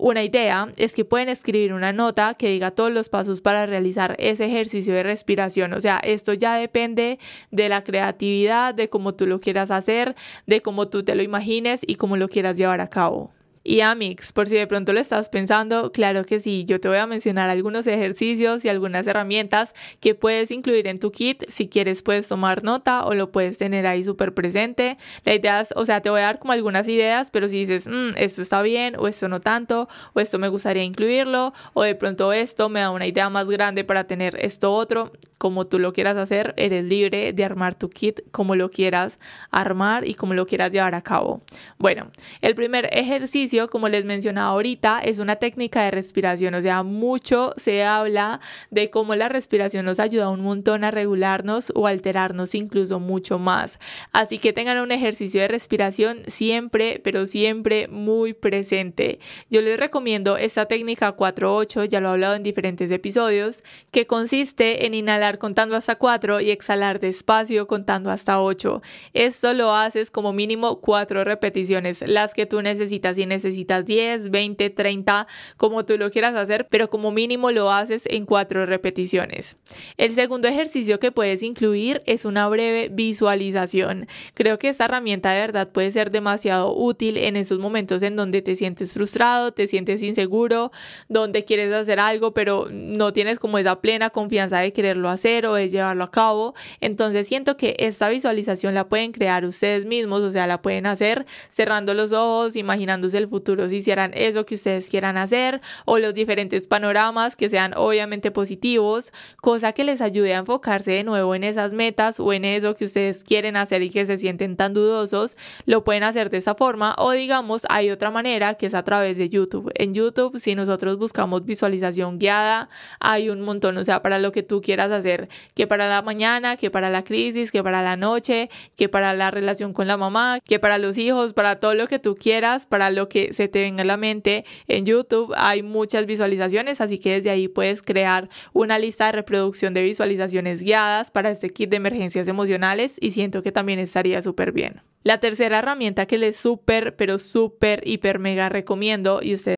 una 0.00 0.24
idea 0.24 0.68
es 0.76 0.94
que 0.94 1.04
pueden 1.04 1.28
escribir 1.28 1.72
una 1.72 1.92
nota 1.92 2.34
que 2.34 2.48
diga 2.48 2.70
todos 2.70 2.90
los 2.90 3.08
pasos 3.08 3.40
para 3.40 3.66
realizar 3.66 4.16
ese 4.18 4.46
ejercicio 4.46 4.94
de 4.94 5.02
respiración. 5.02 5.72
O 5.74 5.80
sea, 5.80 5.98
esto 5.98 6.32
ya 6.32 6.56
depende 6.56 7.18
de 7.50 7.68
la 7.68 7.84
creatividad, 7.84 8.74
de 8.74 8.88
cómo 8.88 9.14
tú 9.14 9.26
lo 9.26 9.40
quieras 9.40 9.70
hacer, 9.70 10.16
de 10.46 10.62
cómo 10.62 10.88
tú 10.88 11.02
te 11.02 11.14
lo 11.14 11.22
imagines 11.22 11.80
y 11.86 11.96
cómo 11.96 12.16
lo 12.16 12.28
quieras 12.28 12.56
llevar 12.56 12.80
a 12.80 12.88
cabo. 12.88 13.32
Y 13.62 13.82
Amix, 13.82 14.32
por 14.32 14.48
si 14.48 14.56
de 14.56 14.66
pronto 14.66 14.94
lo 14.94 15.00
estás 15.00 15.28
pensando, 15.28 15.92
claro 15.92 16.24
que 16.24 16.40
sí, 16.40 16.64
yo 16.64 16.80
te 16.80 16.88
voy 16.88 16.96
a 16.96 17.06
mencionar 17.06 17.50
algunos 17.50 17.86
ejercicios 17.86 18.64
y 18.64 18.70
algunas 18.70 19.06
herramientas 19.06 19.74
que 20.00 20.14
puedes 20.14 20.50
incluir 20.50 20.86
en 20.86 20.98
tu 20.98 21.12
kit. 21.12 21.44
Si 21.48 21.68
quieres 21.68 22.00
puedes 22.00 22.26
tomar 22.26 22.64
nota 22.64 23.04
o 23.04 23.12
lo 23.12 23.30
puedes 23.30 23.58
tener 23.58 23.86
ahí 23.86 24.02
súper 24.02 24.32
presente. 24.32 24.96
La 25.26 25.34
idea 25.34 25.60
es, 25.60 25.74
o 25.76 25.84
sea, 25.84 26.00
te 26.00 26.08
voy 26.08 26.20
a 26.20 26.24
dar 26.24 26.38
como 26.38 26.54
algunas 26.54 26.88
ideas, 26.88 27.30
pero 27.30 27.48
si 27.48 27.58
dices, 27.58 27.86
mm, 27.86 28.16
esto 28.16 28.40
está 28.40 28.62
bien 28.62 28.94
o 28.98 29.06
esto 29.08 29.28
no 29.28 29.40
tanto, 29.40 29.90
o 30.14 30.20
esto 30.20 30.38
me 30.38 30.48
gustaría 30.48 30.82
incluirlo, 30.82 31.52
o 31.74 31.82
de 31.82 31.94
pronto 31.94 32.32
esto 32.32 32.70
me 32.70 32.80
da 32.80 32.90
una 32.90 33.06
idea 33.06 33.28
más 33.28 33.46
grande 33.50 33.84
para 33.84 34.04
tener 34.04 34.42
esto 34.42 34.72
otro, 34.72 35.12
como 35.36 35.66
tú 35.66 35.78
lo 35.78 35.92
quieras 35.92 36.16
hacer, 36.16 36.54
eres 36.56 36.84
libre 36.84 37.34
de 37.34 37.44
armar 37.44 37.74
tu 37.74 37.90
kit 37.90 38.20
como 38.30 38.56
lo 38.56 38.70
quieras 38.70 39.18
armar 39.50 40.08
y 40.08 40.14
como 40.14 40.32
lo 40.32 40.46
quieras 40.46 40.72
llevar 40.72 40.94
a 40.94 41.02
cabo. 41.02 41.42
Bueno, 41.78 42.10
el 42.40 42.54
primer 42.54 42.88
ejercicio 42.92 43.49
como 43.70 43.88
les 43.88 44.04
mencionaba 44.04 44.50
ahorita, 44.50 45.00
es 45.00 45.18
una 45.18 45.36
técnica 45.36 45.82
de 45.82 45.90
respiración, 45.90 46.54
o 46.54 46.62
sea, 46.62 46.82
mucho 46.82 47.52
se 47.56 47.82
habla 47.82 48.40
de 48.70 48.90
cómo 48.90 49.14
la 49.16 49.28
respiración 49.28 49.84
nos 49.84 49.98
ayuda 49.98 50.30
un 50.30 50.40
montón 50.40 50.84
a 50.84 50.90
regularnos 50.90 51.72
o 51.74 51.86
alterarnos 51.86 52.54
incluso 52.54 53.00
mucho 53.00 53.38
más. 53.38 53.78
Así 54.12 54.38
que 54.38 54.52
tengan 54.52 54.78
un 54.78 54.92
ejercicio 54.92 55.40
de 55.40 55.48
respiración 55.48 56.22
siempre, 56.28 57.00
pero 57.02 57.26
siempre 57.26 57.88
muy 57.88 58.34
presente. 58.34 59.18
Yo 59.50 59.60
les 59.62 59.78
recomiendo 59.78 60.36
esta 60.36 60.66
técnica 60.66 61.16
4-8, 61.16 61.88
ya 61.88 62.00
lo 62.00 62.08
he 62.08 62.12
hablado 62.12 62.34
en 62.36 62.42
diferentes 62.42 62.90
episodios, 62.90 63.64
que 63.90 64.06
consiste 64.06 64.86
en 64.86 64.94
inhalar 64.94 65.38
contando 65.38 65.74
hasta 65.74 65.96
4 65.96 66.40
y 66.40 66.50
exhalar 66.50 67.00
despacio 67.00 67.66
contando 67.66 68.10
hasta 68.10 68.40
8. 68.40 68.80
Esto 69.12 69.52
lo 69.54 69.74
haces 69.74 70.10
como 70.10 70.32
mínimo 70.32 70.80
4 70.80 71.24
repeticiones, 71.24 72.06
las 72.06 72.32
que 72.32 72.46
tú 72.46 72.62
necesitas 72.62 73.18
y 73.18 73.26
necesitas 73.26 73.39
necesitas 73.40 73.86
10, 73.86 74.30
20, 74.30 74.70
30, 74.70 75.26
como 75.56 75.84
tú 75.84 75.96
lo 75.96 76.10
quieras 76.10 76.34
hacer, 76.34 76.66
pero 76.68 76.90
como 76.90 77.10
mínimo 77.10 77.50
lo 77.50 77.72
haces 77.72 78.02
en 78.06 78.26
cuatro 78.26 78.66
repeticiones. 78.66 79.56
El 79.96 80.12
segundo 80.12 80.46
ejercicio 80.48 81.00
que 81.00 81.10
puedes 81.10 81.42
incluir 81.42 82.02
es 82.06 82.24
una 82.24 82.48
breve 82.48 82.90
visualización. 82.92 84.06
Creo 84.34 84.58
que 84.58 84.68
esta 84.68 84.84
herramienta 84.84 85.32
de 85.32 85.40
verdad 85.40 85.70
puede 85.70 85.90
ser 85.90 86.10
demasiado 86.10 86.74
útil 86.74 87.16
en 87.16 87.36
esos 87.36 87.58
momentos 87.58 88.02
en 88.02 88.16
donde 88.16 88.42
te 88.42 88.56
sientes 88.56 88.92
frustrado, 88.92 89.52
te 89.52 89.66
sientes 89.66 90.02
inseguro, 90.02 90.70
donde 91.08 91.44
quieres 91.44 91.72
hacer 91.72 91.98
algo, 91.98 92.34
pero 92.34 92.68
no 92.70 93.12
tienes 93.12 93.38
como 93.38 93.58
esa 93.58 93.80
plena 93.80 94.10
confianza 94.10 94.58
de 94.58 94.72
quererlo 94.72 95.08
hacer 95.08 95.46
o 95.46 95.54
de 95.54 95.70
llevarlo 95.70 96.04
a 96.04 96.10
cabo. 96.10 96.54
Entonces 96.80 97.26
siento 97.26 97.56
que 97.56 97.76
esta 97.78 98.08
visualización 98.10 98.74
la 98.74 98.88
pueden 98.88 99.12
crear 99.12 99.44
ustedes 99.44 99.86
mismos, 99.86 100.20
o 100.20 100.30
sea, 100.30 100.46
la 100.46 100.60
pueden 100.60 100.86
hacer 100.86 101.24
cerrando 101.48 101.94
los 101.94 102.12
ojos, 102.12 102.56
imaginándose 102.56 103.18
el 103.18 103.29
futuro 103.30 103.68
si 103.68 103.76
hicieran 103.76 104.12
eso 104.14 104.44
que 104.44 104.56
ustedes 104.56 104.88
quieran 104.88 105.16
hacer 105.16 105.60
o 105.86 105.98
los 105.98 106.12
diferentes 106.12 106.68
panoramas 106.68 107.36
que 107.36 107.48
sean 107.48 107.72
obviamente 107.76 108.30
positivos, 108.30 109.12
cosa 109.40 109.72
que 109.72 109.84
les 109.84 110.00
ayude 110.00 110.34
a 110.34 110.38
enfocarse 110.38 110.90
de 110.90 111.04
nuevo 111.04 111.34
en 111.34 111.44
esas 111.44 111.72
metas 111.72 112.20
o 112.20 112.32
en 112.32 112.44
eso 112.44 112.74
que 112.74 112.84
ustedes 112.84 113.24
quieren 113.24 113.56
hacer 113.56 113.82
y 113.82 113.90
que 113.90 114.04
se 114.04 114.18
sienten 114.18 114.56
tan 114.56 114.74
dudosos, 114.74 115.36
lo 115.64 115.84
pueden 115.84 116.02
hacer 116.02 116.28
de 116.30 116.38
esa 116.38 116.54
forma 116.54 116.94
o 116.98 117.12
digamos 117.12 117.62
hay 117.68 117.90
otra 117.90 118.10
manera 118.10 118.54
que 118.54 118.66
es 118.66 118.74
a 118.74 118.82
través 118.82 119.16
de 119.16 119.28
YouTube. 119.28 119.70
En 119.74 119.94
YouTube 119.94 120.38
si 120.38 120.54
nosotros 120.54 120.98
buscamos 120.98 121.44
visualización 121.44 122.18
guiada, 122.18 122.68
hay 122.98 123.30
un 123.30 123.40
montón, 123.40 123.76
o 123.78 123.84
sea, 123.84 124.02
para 124.02 124.18
lo 124.18 124.32
que 124.32 124.42
tú 124.42 124.60
quieras 124.60 124.90
hacer, 124.90 125.28
que 125.54 125.66
para 125.66 125.88
la 125.88 126.02
mañana, 126.02 126.56
que 126.56 126.70
para 126.70 126.90
la 126.90 127.04
crisis, 127.04 127.50
que 127.50 127.62
para 127.62 127.82
la 127.82 127.96
noche, 127.96 128.50
que 128.76 128.88
para 128.88 129.14
la 129.14 129.30
relación 129.30 129.72
con 129.72 129.86
la 129.86 129.96
mamá, 129.96 130.40
que 130.44 130.58
para 130.58 130.78
los 130.78 130.98
hijos, 130.98 131.32
para 131.32 131.56
todo 131.56 131.74
lo 131.74 131.86
que 131.86 131.98
tú 131.98 132.16
quieras, 132.16 132.66
para 132.66 132.90
lo 132.90 133.08
que 133.08 133.19
se 133.32 133.48
te 133.48 133.60
venga 133.60 133.82
a 133.82 133.86
la 133.86 133.96
mente. 133.96 134.44
En 134.66 134.84
YouTube 134.84 135.32
hay 135.36 135.62
muchas 135.62 136.06
visualizaciones, 136.06 136.80
así 136.80 136.98
que 136.98 137.14
desde 137.14 137.30
ahí 137.30 137.48
puedes 137.48 137.82
crear 137.82 138.28
una 138.52 138.78
lista 138.78 139.06
de 139.06 139.12
reproducción 139.12 139.74
de 139.74 139.82
visualizaciones 139.82 140.62
guiadas 140.62 141.10
para 141.10 141.30
este 141.30 141.50
kit 141.50 141.70
de 141.70 141.76
emergencias 141.76 142.28
emocionales 142.28 142.96
y 143.00 143.10
siento 143.10 143.42
que 143.42 143.52
también 143.52 143.78
estaría 143.78 144.22
súper 144.22 144.52
bien. 144.52 144.82
La 145.02 145.18
tercera 145.18 145.58
herramienta 145.58 146.06
que 146.06 146.18
les 146.18 146.36
súper, 146.36 146.96
pero 146.96 147.18
súper, 147.18 147.80
hiper, 147.86 148.18
mega 148.18 148.48
recomiendo 148.48 149.20
y 149.22 149.34
ustedes 149.34 149.56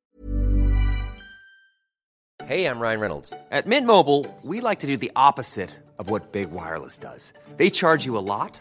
Hey, 2.47 2.66
I'm 2.66 2.81
Ryan 2.81 3.00
Reynolds. 3.00 3.33
At 3.50 3.66
Mint 3.66 3.87
Mobile, 3.87 4.26
we 4.42 4.61
like 4.61 4.81
to 4.81 4.87
do 4.87 4.97
the 4.97 5.12
opposite 5.14 5.71
of 5.99 6.11
what 6.11 6.33
Big 6.33 6.50
Wireless 6.50 6.99
does. 6.99 7.33
They 7.57 7.71
charge 7.71 8.04
you 8.04 8.19
a 8.19 8.21
lot. 8.21 8.61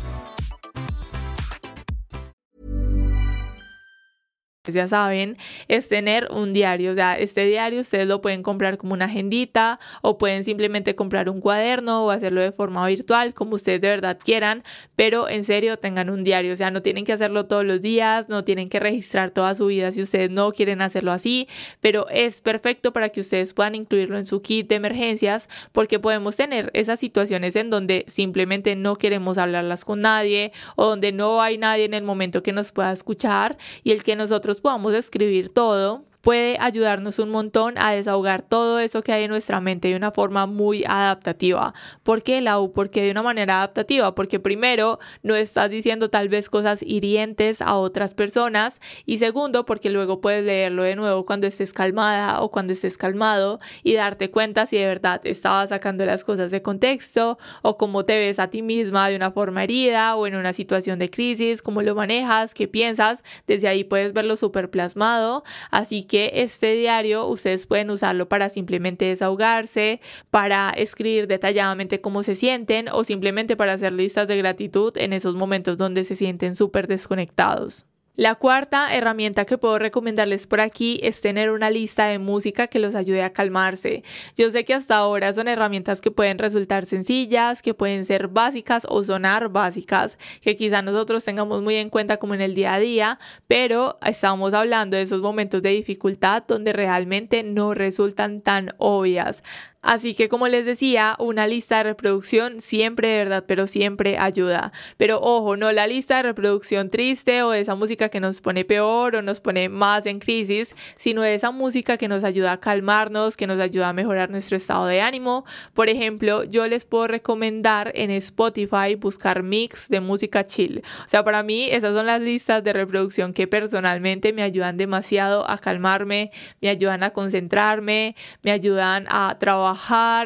Ya 4.67 4.87
saben, 4.87 5.37
es 5.67 5.89
tener 5.89 6.27
un 6.31 6.53
diario. 6.53 6.91
O 6.91 6.95
sea, 6.95 7.17
este 7.17 7.45
diario 7.45 7.81
ustedes 7.81 8.07
lo 8.07 8.21
pueden 8.21 8.43
comprar 8.43 8.77
como 8.77 8.93
una 8.93 9.05
agendita 9.05 9.79
o 10.03 10.19
pueden 10.19 10.43
simplemente 10.43 10.93
comprar 10.93 11.29
un 11.29 11.41
cuaderno 11.41 12.05
o 12.05 12.11
hacerlo 12.11 12.41
de 12.41 12.51
forma 12.51 12.85
virtual, 12.85 13.33
como 13.33 13.55
ustedes 13.55 13.81
de 13.81 13.89
verdad 13.89 14.19
quieran, 14.23 14.63
pero 14.95 15.27
en 15.29 15.45
serio 15.45 15.77
tengan 15.77 16.11
un 16.11 16.23
diario. 16.23 16.53
O 16.53 16.55
sea, 16.55 16.69
no 16.69 16.83
tienen 16.83 17.05
que 17.05 17.13
hacerlo 17.13 17.47
todos 17.47 17.65
los 17.65 17.81
días, 17.81 18.29
no 18.29 18.43
tienen 18.43 18.69
que 18.69 18.79
registrar 18.79 19.31
toda 19.31 19.55
su 19.55 19.65
vida 19.65 19.91
si 19.91 20.03
ustedes 20.03 20.29
no 20.29 20.51
quieren 20.51 20.83
hacerlo 20.83 21.11
así, 21.11 21.47
pero 21.79 22.07
es 22.09 22.41
perfecto 22.41 22.93
para 22.93 23.09
que 23.09 23.21
ustedes 23.21 23.55
puedan 23.55 23.73
incluirlo 23.73 24.19
en 24.19 24.27
su 24.27 24.43
kit 24.43 24.69
de 24.69 24.75
emergencias 24.75 25.49
porque 25.71 25.97
podemos 25.97 26.35
tener 26.35 26.69
esas 26.75 26.99
situaciones 26.99 27.55
en 27.55 27.71
donde 27.71 28.05
simplemente 28.07 28.75
no 28.75 28.95
queremos 28.95 29.39
hablarlas 29.39 29.85
con 29.85 30.01
nadie 30.01 30.51
o 30.75 30.85
donde 30.85 31.11
no 31.11 31.41
hay 31.41 31.57
nadie 31.57 31.85
en 31.85 31.95
el 31.95 32.03
momento 32.03 32.43
que 32.43 32.51
nos 32.51 32.71
pueda 32.71 32.91
escuchar 32.91 33.57
y 33.83 33.91
el 33.91 34.03
que 34.03 34.15
nosotros 34.15 34.50
podamos 34.59 34.93
escribir 34.93 35.49
todo 35.49 36.03
puede 36.21 36.57
ayudarnos 36.59 37.19
un 37.19 37.29
montón 37.29 37.77
a 37.77 37.91
desahogar 37.91 38.43
todo 38.43 38.79
eso 38.79 39.01
que 39.03 39.11
hay 39.11 39.23
en 39.23 39.31
nuestra 39.31 39.59
mente 39.59 39.89
de 39.89 39.95
una 39.95 40.11
forma 40.11 40.45
muy 40.45 40.83
adaptativa. 40.87 41.73
¿Por 42.03 42.23
qué, 42.23 42.41
Lau? 42.41 42.71
Porque 42.73 43.01
de 43.01 43.11
una 43.11 43.23
manera 43.23 43.57
adaptativa, 43.57 44.15
porque 44.15 44.39
primero 44.39 44.99
no 45.23 45.35
estás 45.35 45.69
diciendo 45.69 46.09
tal 46.09 46.29
vez 46.29 46.49
cosas 46.49 46.81
hirientes 46.83 47.61
a 47.61 47.75
otras 47.75 48.13
personas 48.13 48.79
y 49.05 49.17
segundo 49.17 49.65
porque 49.65 49.89
luego 49.89 50.21
puedes 50.21 50.45
leerlo 50.45 50.83
de 50.83 50.95
nuevo 50.95 51.25
cuando 51.25 51.47
estés 51.47 51.73
calmada 51.73 52.41
o 52.41 52.51
cuando 52.51 52.73
estés 52.73 52.97
calmado 52.97 53.59
y 53.83 53.95
darte 53.95 54.31
cuenta 54.31 54.65
si 54.65 54.77
de 54.77 54.85
verdad 54.85 55.21
estabas 55.23 55.69
sacando 55.69 56.05
las 56.05 56.23
cosas 56.23 56.51
de 56.51 56.61
contexto 56.61 57.37
o 57.61 57.77
cómo 57.77 58.05
te 58.05 58.17
ves 58.17 58.39
a 58.39 58.49
ti 58.49 58.61
misma 58.61 59.09
de 59.09 59.15
una 59.15 59.31
forma 59.31 59.63
herida 59.63 60.15
o 60.15 60.27
en 60.27 60.35
una 60.35 60.53
situación 60.53 60.99
de 60.99 61.09
crisis, 61.09 61.61
cómo 61.61 61.81
lo 61.81 61.95
manejas, 61.95 62.53
qué 62.53 62.67
piensas, 62.67 63.23
desde 63.47 63.67
ahí 63.67 63.83
puedes 63.83 64.13
verlo 64.13 64.35
súper 64.35 64.69
plasmado, 64.69 65.43
así 65.71 66.03
que 66.11 66.29
este 66.43 66.75
diario 66.75 67.25
ustedes 67.25 67.65
pueden 67.65 67.89
usarlo 67.89 68.27
para 68.27 68.49
simplemente 68.49 69.05
desahogarse, 69.05 70.01
para 70.29 70.69
escribir 70.71 71.25
detalladamente 71.25 72.01
cómo 72.01 72.21
se 72.21 72.35
sienten 72.35 72.89
o 72.89 73.05
simplemente 73.05 73.55
para 73.55 73.71
hacer 73.71 73.93
listas 73.93 74.27
de 74.27 74.35
gratitud 74.35 74.91
en 74.97 75.13
esos 75.13 75.35
momentos 75.35 75.77
donde 75.77 76.03
se 76.03 76.15
sienten 76.15 76.53
súper 76.53 76.87
desconectados. 76.87 77.85
La 78.17 78.35
cuarta 78.35 78.93
herramienta 78.93 79.45
que 79.45 79.57
puedo 79.57 79.79
recomendarles 79.79 80.45
por 80.45 80.59
aquí 80.59 80.99
es 81.01 81.21
tener 81.21 81.49
una 81.49 81.69
lista 81.69 82.07
de 82.07 82.19
música 82.19 82.67
que 82.67 82.77
los 82.77 82.93
ayude 82.93 83.23
a 83.23 83.31
calmarse. 83.31 84.03
Yo 84.35 84.51
sé 84.51 84.65
que 84.65 84.73
hasta 84.73 84.97
ahora 84.97 85.31
son 85.31 85.47
herramientas 85.47 86.01
que 86.01 86.11
pueden 86.11 86.37
resultar 86.37 86.85
sencillas, 86.85 87.61
que 87.61 87.73
pueden 87.73 88.03
ser 88.03 88.27
básicas 88.27 88.85
o 88.89 89.01
sonar 89.01 89.47
básicas, 89.47 90.17
que 90.41 90.57
quizá 90.57 90.81
nosotros 90.81 91.23
tengamos 91.23 91.61
muy 91.61 91.75
en 91.75 91.89
cuenta 91.89 92.17
como 92.17 92.33
en 92.33 92.41
el 92.41 92.53
día 92.53 92.73
a 92.73 92.79
día, 92.79 93.17
pero 93.47 93.97
estamos 94.05 94.53
hablando 94.53 94.97
de 94.97 95.03
esos 95.03 95.21
momentos 95.21 95.61
de 95.61 95.69
dificultad 95.69 96.43
donde 96.45 96.73
realmente 96.73 97.43
no 97.43 97.73
resultan 97.73 98.41
tan 98.41 98.75
obvias. 98.77 99.41
Así 99.81 100.13
que 100.13 100.29
como 100.29 100.47
les 100.47 100.63
decía, 100.63 101.15
una 101.17 101.47
lista 101.47 101.77
de 101.77 101.83
reproducción 101.83 102.61
siempre 102.61 103.07
de 103.07 103.17
verdad, 103.17 103.45
pero 103.47 103.65
siempre 103.65 104.15
ayuda. 104.19 104.71
Pero 104.97 105.19
ojo, 105.19 105.57
no 105.57 105.71
la 105.71 105.87
lista 105.87 106.17
de 106.17 106.23
reproducción 106.23 106.91
triste 106.91 107.41
o 107.41 107.49
de 107.49 107.61
esa 107.61 107.73
música 107.73 108.09
que 108.09 108.19
nos 108.19 108.41
pone 108.41 108.63
peor 108.63 109.15
o 109.15 109.21
nos 109.23 109.41
pone 109.41 109.69
más 109.69 110.05
en 110.05 110.19
crisis, 110.19 110.75
sino 110.97 111.23
esa 111.23 111.49
música 111.49 111.97
que 111.97 112.07
nos 112.07 112.23
ayuda 112.23 112.51
a 112.51 112.59
calmarnos, 112.59 113.35
que 113.35 113.47
nos 113.47 113.59
ayuda 113.59 113.89
a 113.89 113.93
mejorar 113.93 114.29
nuestro 114.29 114.55
estado 114.55 114.85
de 114.85 115.01
ánimo. 115.01 115.45
Por 115.73 115.89
ejemplo, 115.89 116.43
yo 116.43 116.67
les 116.67 116.85
puedo 116.85 117.07
recomendar 117.07 117.91
en 117.95 118.11
Spotify 118.11 118.93
buscar 118.99 119.41
mix 119.41 119.89
de 119.89 119.99
música 119.99 120.45
chill. 120.45 120.83
O 121.05 121.09
sea, 121.09 121.23
para 121.23 121.41
mí 121.41 121.69
esas 121.71 121.95
son 121.95 122.05
las 122.05 122.21
listas 122.21 122.63
de 122.63 122.71
reproducción 122.73 123.33
que 123.33 123.47
personalmente 123.47 124.31
me 124.31 124.43
ayudan 124.43 124.77
demasiado 124.77 125.49
a 125.49 125.57
calmarme, 125.57 126.29
me 126.61 126.69
ayudan 126.69 127.01
a 127.01 127.09
concentrarme, 127.09 128.15
me 128.43 128.51
ayudan 128.51 129.07
a 129.09 129.37
trabajar 129.39 129.70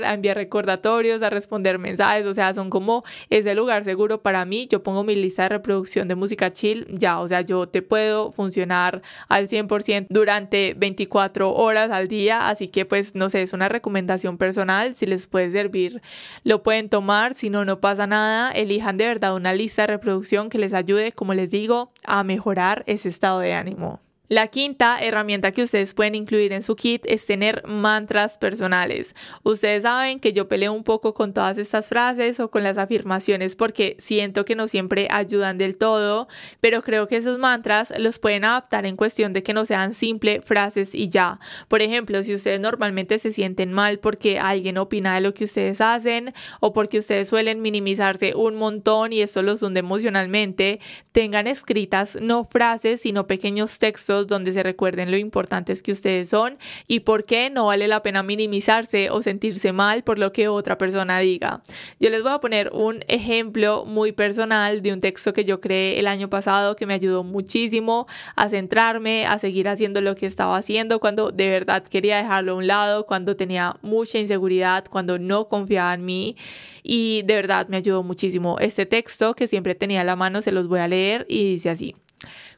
a 0.04 0.14
enviar 0.14 0.38
recordatorios, 0.38 1.22
a 1.22 1.30
responder 1.30 1.80
mensajes, 1.80 2.26
o 2.26 2.34
sea, 2.34 2.54
son 2.54 2.70
como 2.70 3.04
ese 3.30 3.56
lugar 3.56 3.84
seguro 3.84 4.22
para 4.22 4.46
mí. 4.46 4.68
Yo 4.70 4.84
pongo 4.84 5.04
mi 5.04 5.16
lista 5.16 5.44
de 5.44 5.50
reproducción 5.50 6.08
de 6.08 6.16
música 6.16 6.52
chill, 6.52 6.88
ya, 6.90 7.20
o 7.20 7.28
sea, 7.28 7.42
yo 7.42 7.68
te 7.68 7.82
puedo 7.82 8.32
funcionar 8.32 9.02
al 9.28 9.48
100% 9.48 10.08
durante 10.10 10.74
24 10.76 11.54
horas 11.54 11.92
al 11.92 12.08
día, 12.08 12.50
así 12.50 12.68
que 12.68 12.86
pues 12.86 13.16
no 13.16 13.30
sé, 13.30 13.42
es 13.42 13.54
una 13.54 13.70
recomendación 13.70 14.38
personal, 14.38 14.96
si 14.96 15.06
les 15.06 15.28
puede 15.28 15.52
servir, 15.52 16.02
lo 16.44 16.64
pueden 16.64 16.90
tomar, 16.90 17.34
si 17.34 17.50
no, 17.50 17.66
no 17.66 17.80
pasa 17.80 18.08
nada, 18.08 18.52
elijan 18.52 18.98
de 18.98 19.08
verdad 19.08 19.36
una 19.36 19.54
lista 19.54 19.84
de 19.84 19.88
reproducción 19.88 20.50
que 20.50 20.58
les 20.58 20.74
ayude, 20.74 21.12
como 21.12 21.34
les 21.34 21.50
digo, 21.50 21.92
a 22.04 22.24
mejorar 22.24 22.84
ese 22.88 23.10
estado 23.10 23.40
de 23.40 23.54
ánimo. 23.54 24.05
La 24.28 24.48
quinta 24.48 24.98
herramienta 25.00 25.52
que 25.52 25.62
ustedes 25.62 25.94
pueden 25.94 26.16
incluir 26.16 26.52
en 26.52 26.64
su 26.64 26.76
kit 26.76 27.06
es 27.06 27.28
tener 27.28 27.62
mantras 27.68 28.40
personales. 28.40 29.14
Ustedes 29.44 29.84
saben 29.84 30.20
que 30.20 30.34
yo 30.34 30.48
peleo 30.48 30.74
un 30.74 30.84
poco 30.84 31.14
con 31.14 31.32
todas 31.32 31.60
estas 31.60 31.90
frases 31.90 32.40
o 32.40 32.50
con 32.50 32.64
las 32.64 32.80
afirmaciones 32.80 33.56
porque 33.56 33.96
siento 34.00 34.44
que 34.44 34.56
no 34.56 34.68
siempre 34.68 35.08
ayudan 35.12 35.60
del 35.60 35.78
todo, 35.78 36.28
pero 36.60 36.82
creo 36.82 37.08
que 37.08 37.18
esos 37.18 37.38
mantras 37.38 37.94
los 38.00 38.18
pueden 38.18 38.46
adaptar 38.46 38.88
en 38.88 38.96
cuestión 38.96 39.32
de 39.32 39.44
que 39.44 39.54
no 39.54 39.64
sean 39.64 39.94
simple 39.94 40.42
frases 40.42 40.96
y 40.96 41.10
ya. 41.10 41.40
Por 41.68 41.84
ejemplo, 41.84 42.24
si 42.24 42.34
ustedes 42.34 42.60
normalmente 42.60 43.20
se 43.20 43.30
sienten 43.30 43.74
mal 43.74 44.00
porque 44.00 44.40
alguien 44.40 44.80
opina 44.80 45.14
de 45.14 45.22
lo 45.22 45.36
que 45.36 45.44
ustedes 45.44 45.82
hacen 45.82 46.34
o 46.62 46.74
porque 46.74 46.98
ustedes 46.98 47.30
suelen 47.30 47.62
minimizarse 47.62 48.34
un 48.34 48.56
montón 48.56 49.14
y 49.14 49.22
esto 49.22 49.44
los 49.44 49.62
hunde 49.62 49.82
emocionalmente, 49.82 50.80
tengan 51.12 51.46
escritas 51.46 52.18
no 52.20 52.44
frases 52.44 53.02
sino 53.02 53.28
pequeños 53.28 53.78
textos 53.78 54.15
donde 54.24 54.54
se 54.54 54.64
recuerden 54.64 55.12
lo 55.12 55.18
importantes 55.18 55.82
que 55.82 55.92
ustedes 55.92 56.30
son 56.30 56.58
y 56.88 57.02
por 57.02 57.24
qué 57.24 57.50
no 57.50 57.66
vale 57.66 57.88
la 57.88 58.02
pena 58.02 58.24
minimizarse 58.24 59.10
o 59.10 59.22
sentirse 59.22 59.74
mal 59.74 60.04
por 60.04 60.18
lo 60.18 60.32
que 60.32 60.48
otra 60.48 60.78
persona 60.78 61.20
diga. 61.20 61.62
Yo 62.00 62.10
les 62.10 62.24
voy 62.24 62.32
a 62.32 62.40
poner 62.40 62.72
un 62.74 63.04
ejemplo 63.08 63.86
muy 63.86 64.12
personal 64.12 64.82
de 64.82 64.94
un 64.94 65.02
texto 65.02 65.34
que 65.34 65.46
yo 65.46 65.62
creé 65.62 66.00
el 66.00 66.08
año 66.08 66.30
pasado 66.30 66.76
que 66.76 66.86
me 66.86 66.94
ayudó 66.94 67.24
muchísimo 67.24 68.08
a 68.36 68.50
centrarme, 68.50 69.26
a 69.26 69.40
seguir 69.40 69.68
haciendo 69.68 70.02
lo 70.02 70.16
que 70.16 70.26
estaba 70.26 70.58
haciendo 70.58 71.00
cuando 71.00 71.32
de 71.32 71.50
verdad 71.50 71.84
quería 71.84 72.18
dejarlo 72.18 72.54
a 72.54 72.56
un 72.56 72.68
lado, 72.68 73.06
cuando 73.06 73.36
tenía 73.36 73.78
mucha 73.82 74.20
inseguridad, 74.20 74.86
cuando 74.90 75.20
no 75.20 75.48
confiaba 75.48 75.94
en 75.94 76.06
mí 76.06 76.36
y 76.84 77.24
de 77.24 77.34
verdad 77.36 77.68
me 77.68 77.78
ayudó 77.78 78.04
muchísimo. 78.04 78.58
Este 78.60 78.86
texto 78.86 79.34
que 79.34 79.48
siempre 79.48 79.76
tenía 79.76 80.02
a 80.02 80.04
la 80.04 80.16
mano 80.16 80.42
se 80.42 80.52
los 80.52 80.68
voy 80.68 80.80
a 80.80 80.88
leer 80.88 81.26
y 81.28 81.54
dice 81.54 81.70
así. 81.70 81.96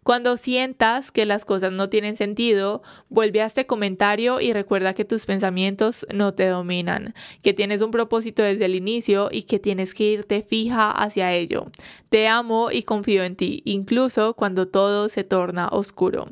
Cuando 0.08 0.38
sientas 0.38 1.12
que 1.12 1.26
las 1.26 1.44
cosas 1.44 1.74
no 1.74 1.90
tienen 1.90 2.16
sentido, 2.16 2.82
vuelve 3.10 3.42
a 3.42 3.46
este 3.46 3.66
comentario 3.66 4.40
y 4.40 4.54
recuerda 4.54 4.94
que 4.94 5.04
tus 5.04 5.26
pensamientos 5.26 6.08
no 6.14 6.34
te 6.34 6.48
dominan, 6.48 7.14
que 7.42 7.54
tienes 7.54 7.82
un 7.82 7.92
propósito 7.92 8.42
desde 8.42 8.64
el 8.64 8.76
inicio 8.76 9.28
y 9.30 9.44
que 9.44 9.60
tienes 9.60 9.94
que 9.94 10.06
irte 10.06 10.44
fija 10.44 10.92
hacia 10.92 11.34
ello. 11.34 11.66
Te 12.08 12.30
amo 12.30 12.70
y 12.72 12.84
confío 12.84 13.26
en 13.26 13.36
ti, 13.36 13.62
incluso 13.66 14.34
cuando 14.34 14.70
todo 14.70 15.10
se 15.10 15.26
torna 15.26 15.68
oscuro. 15.68 16.30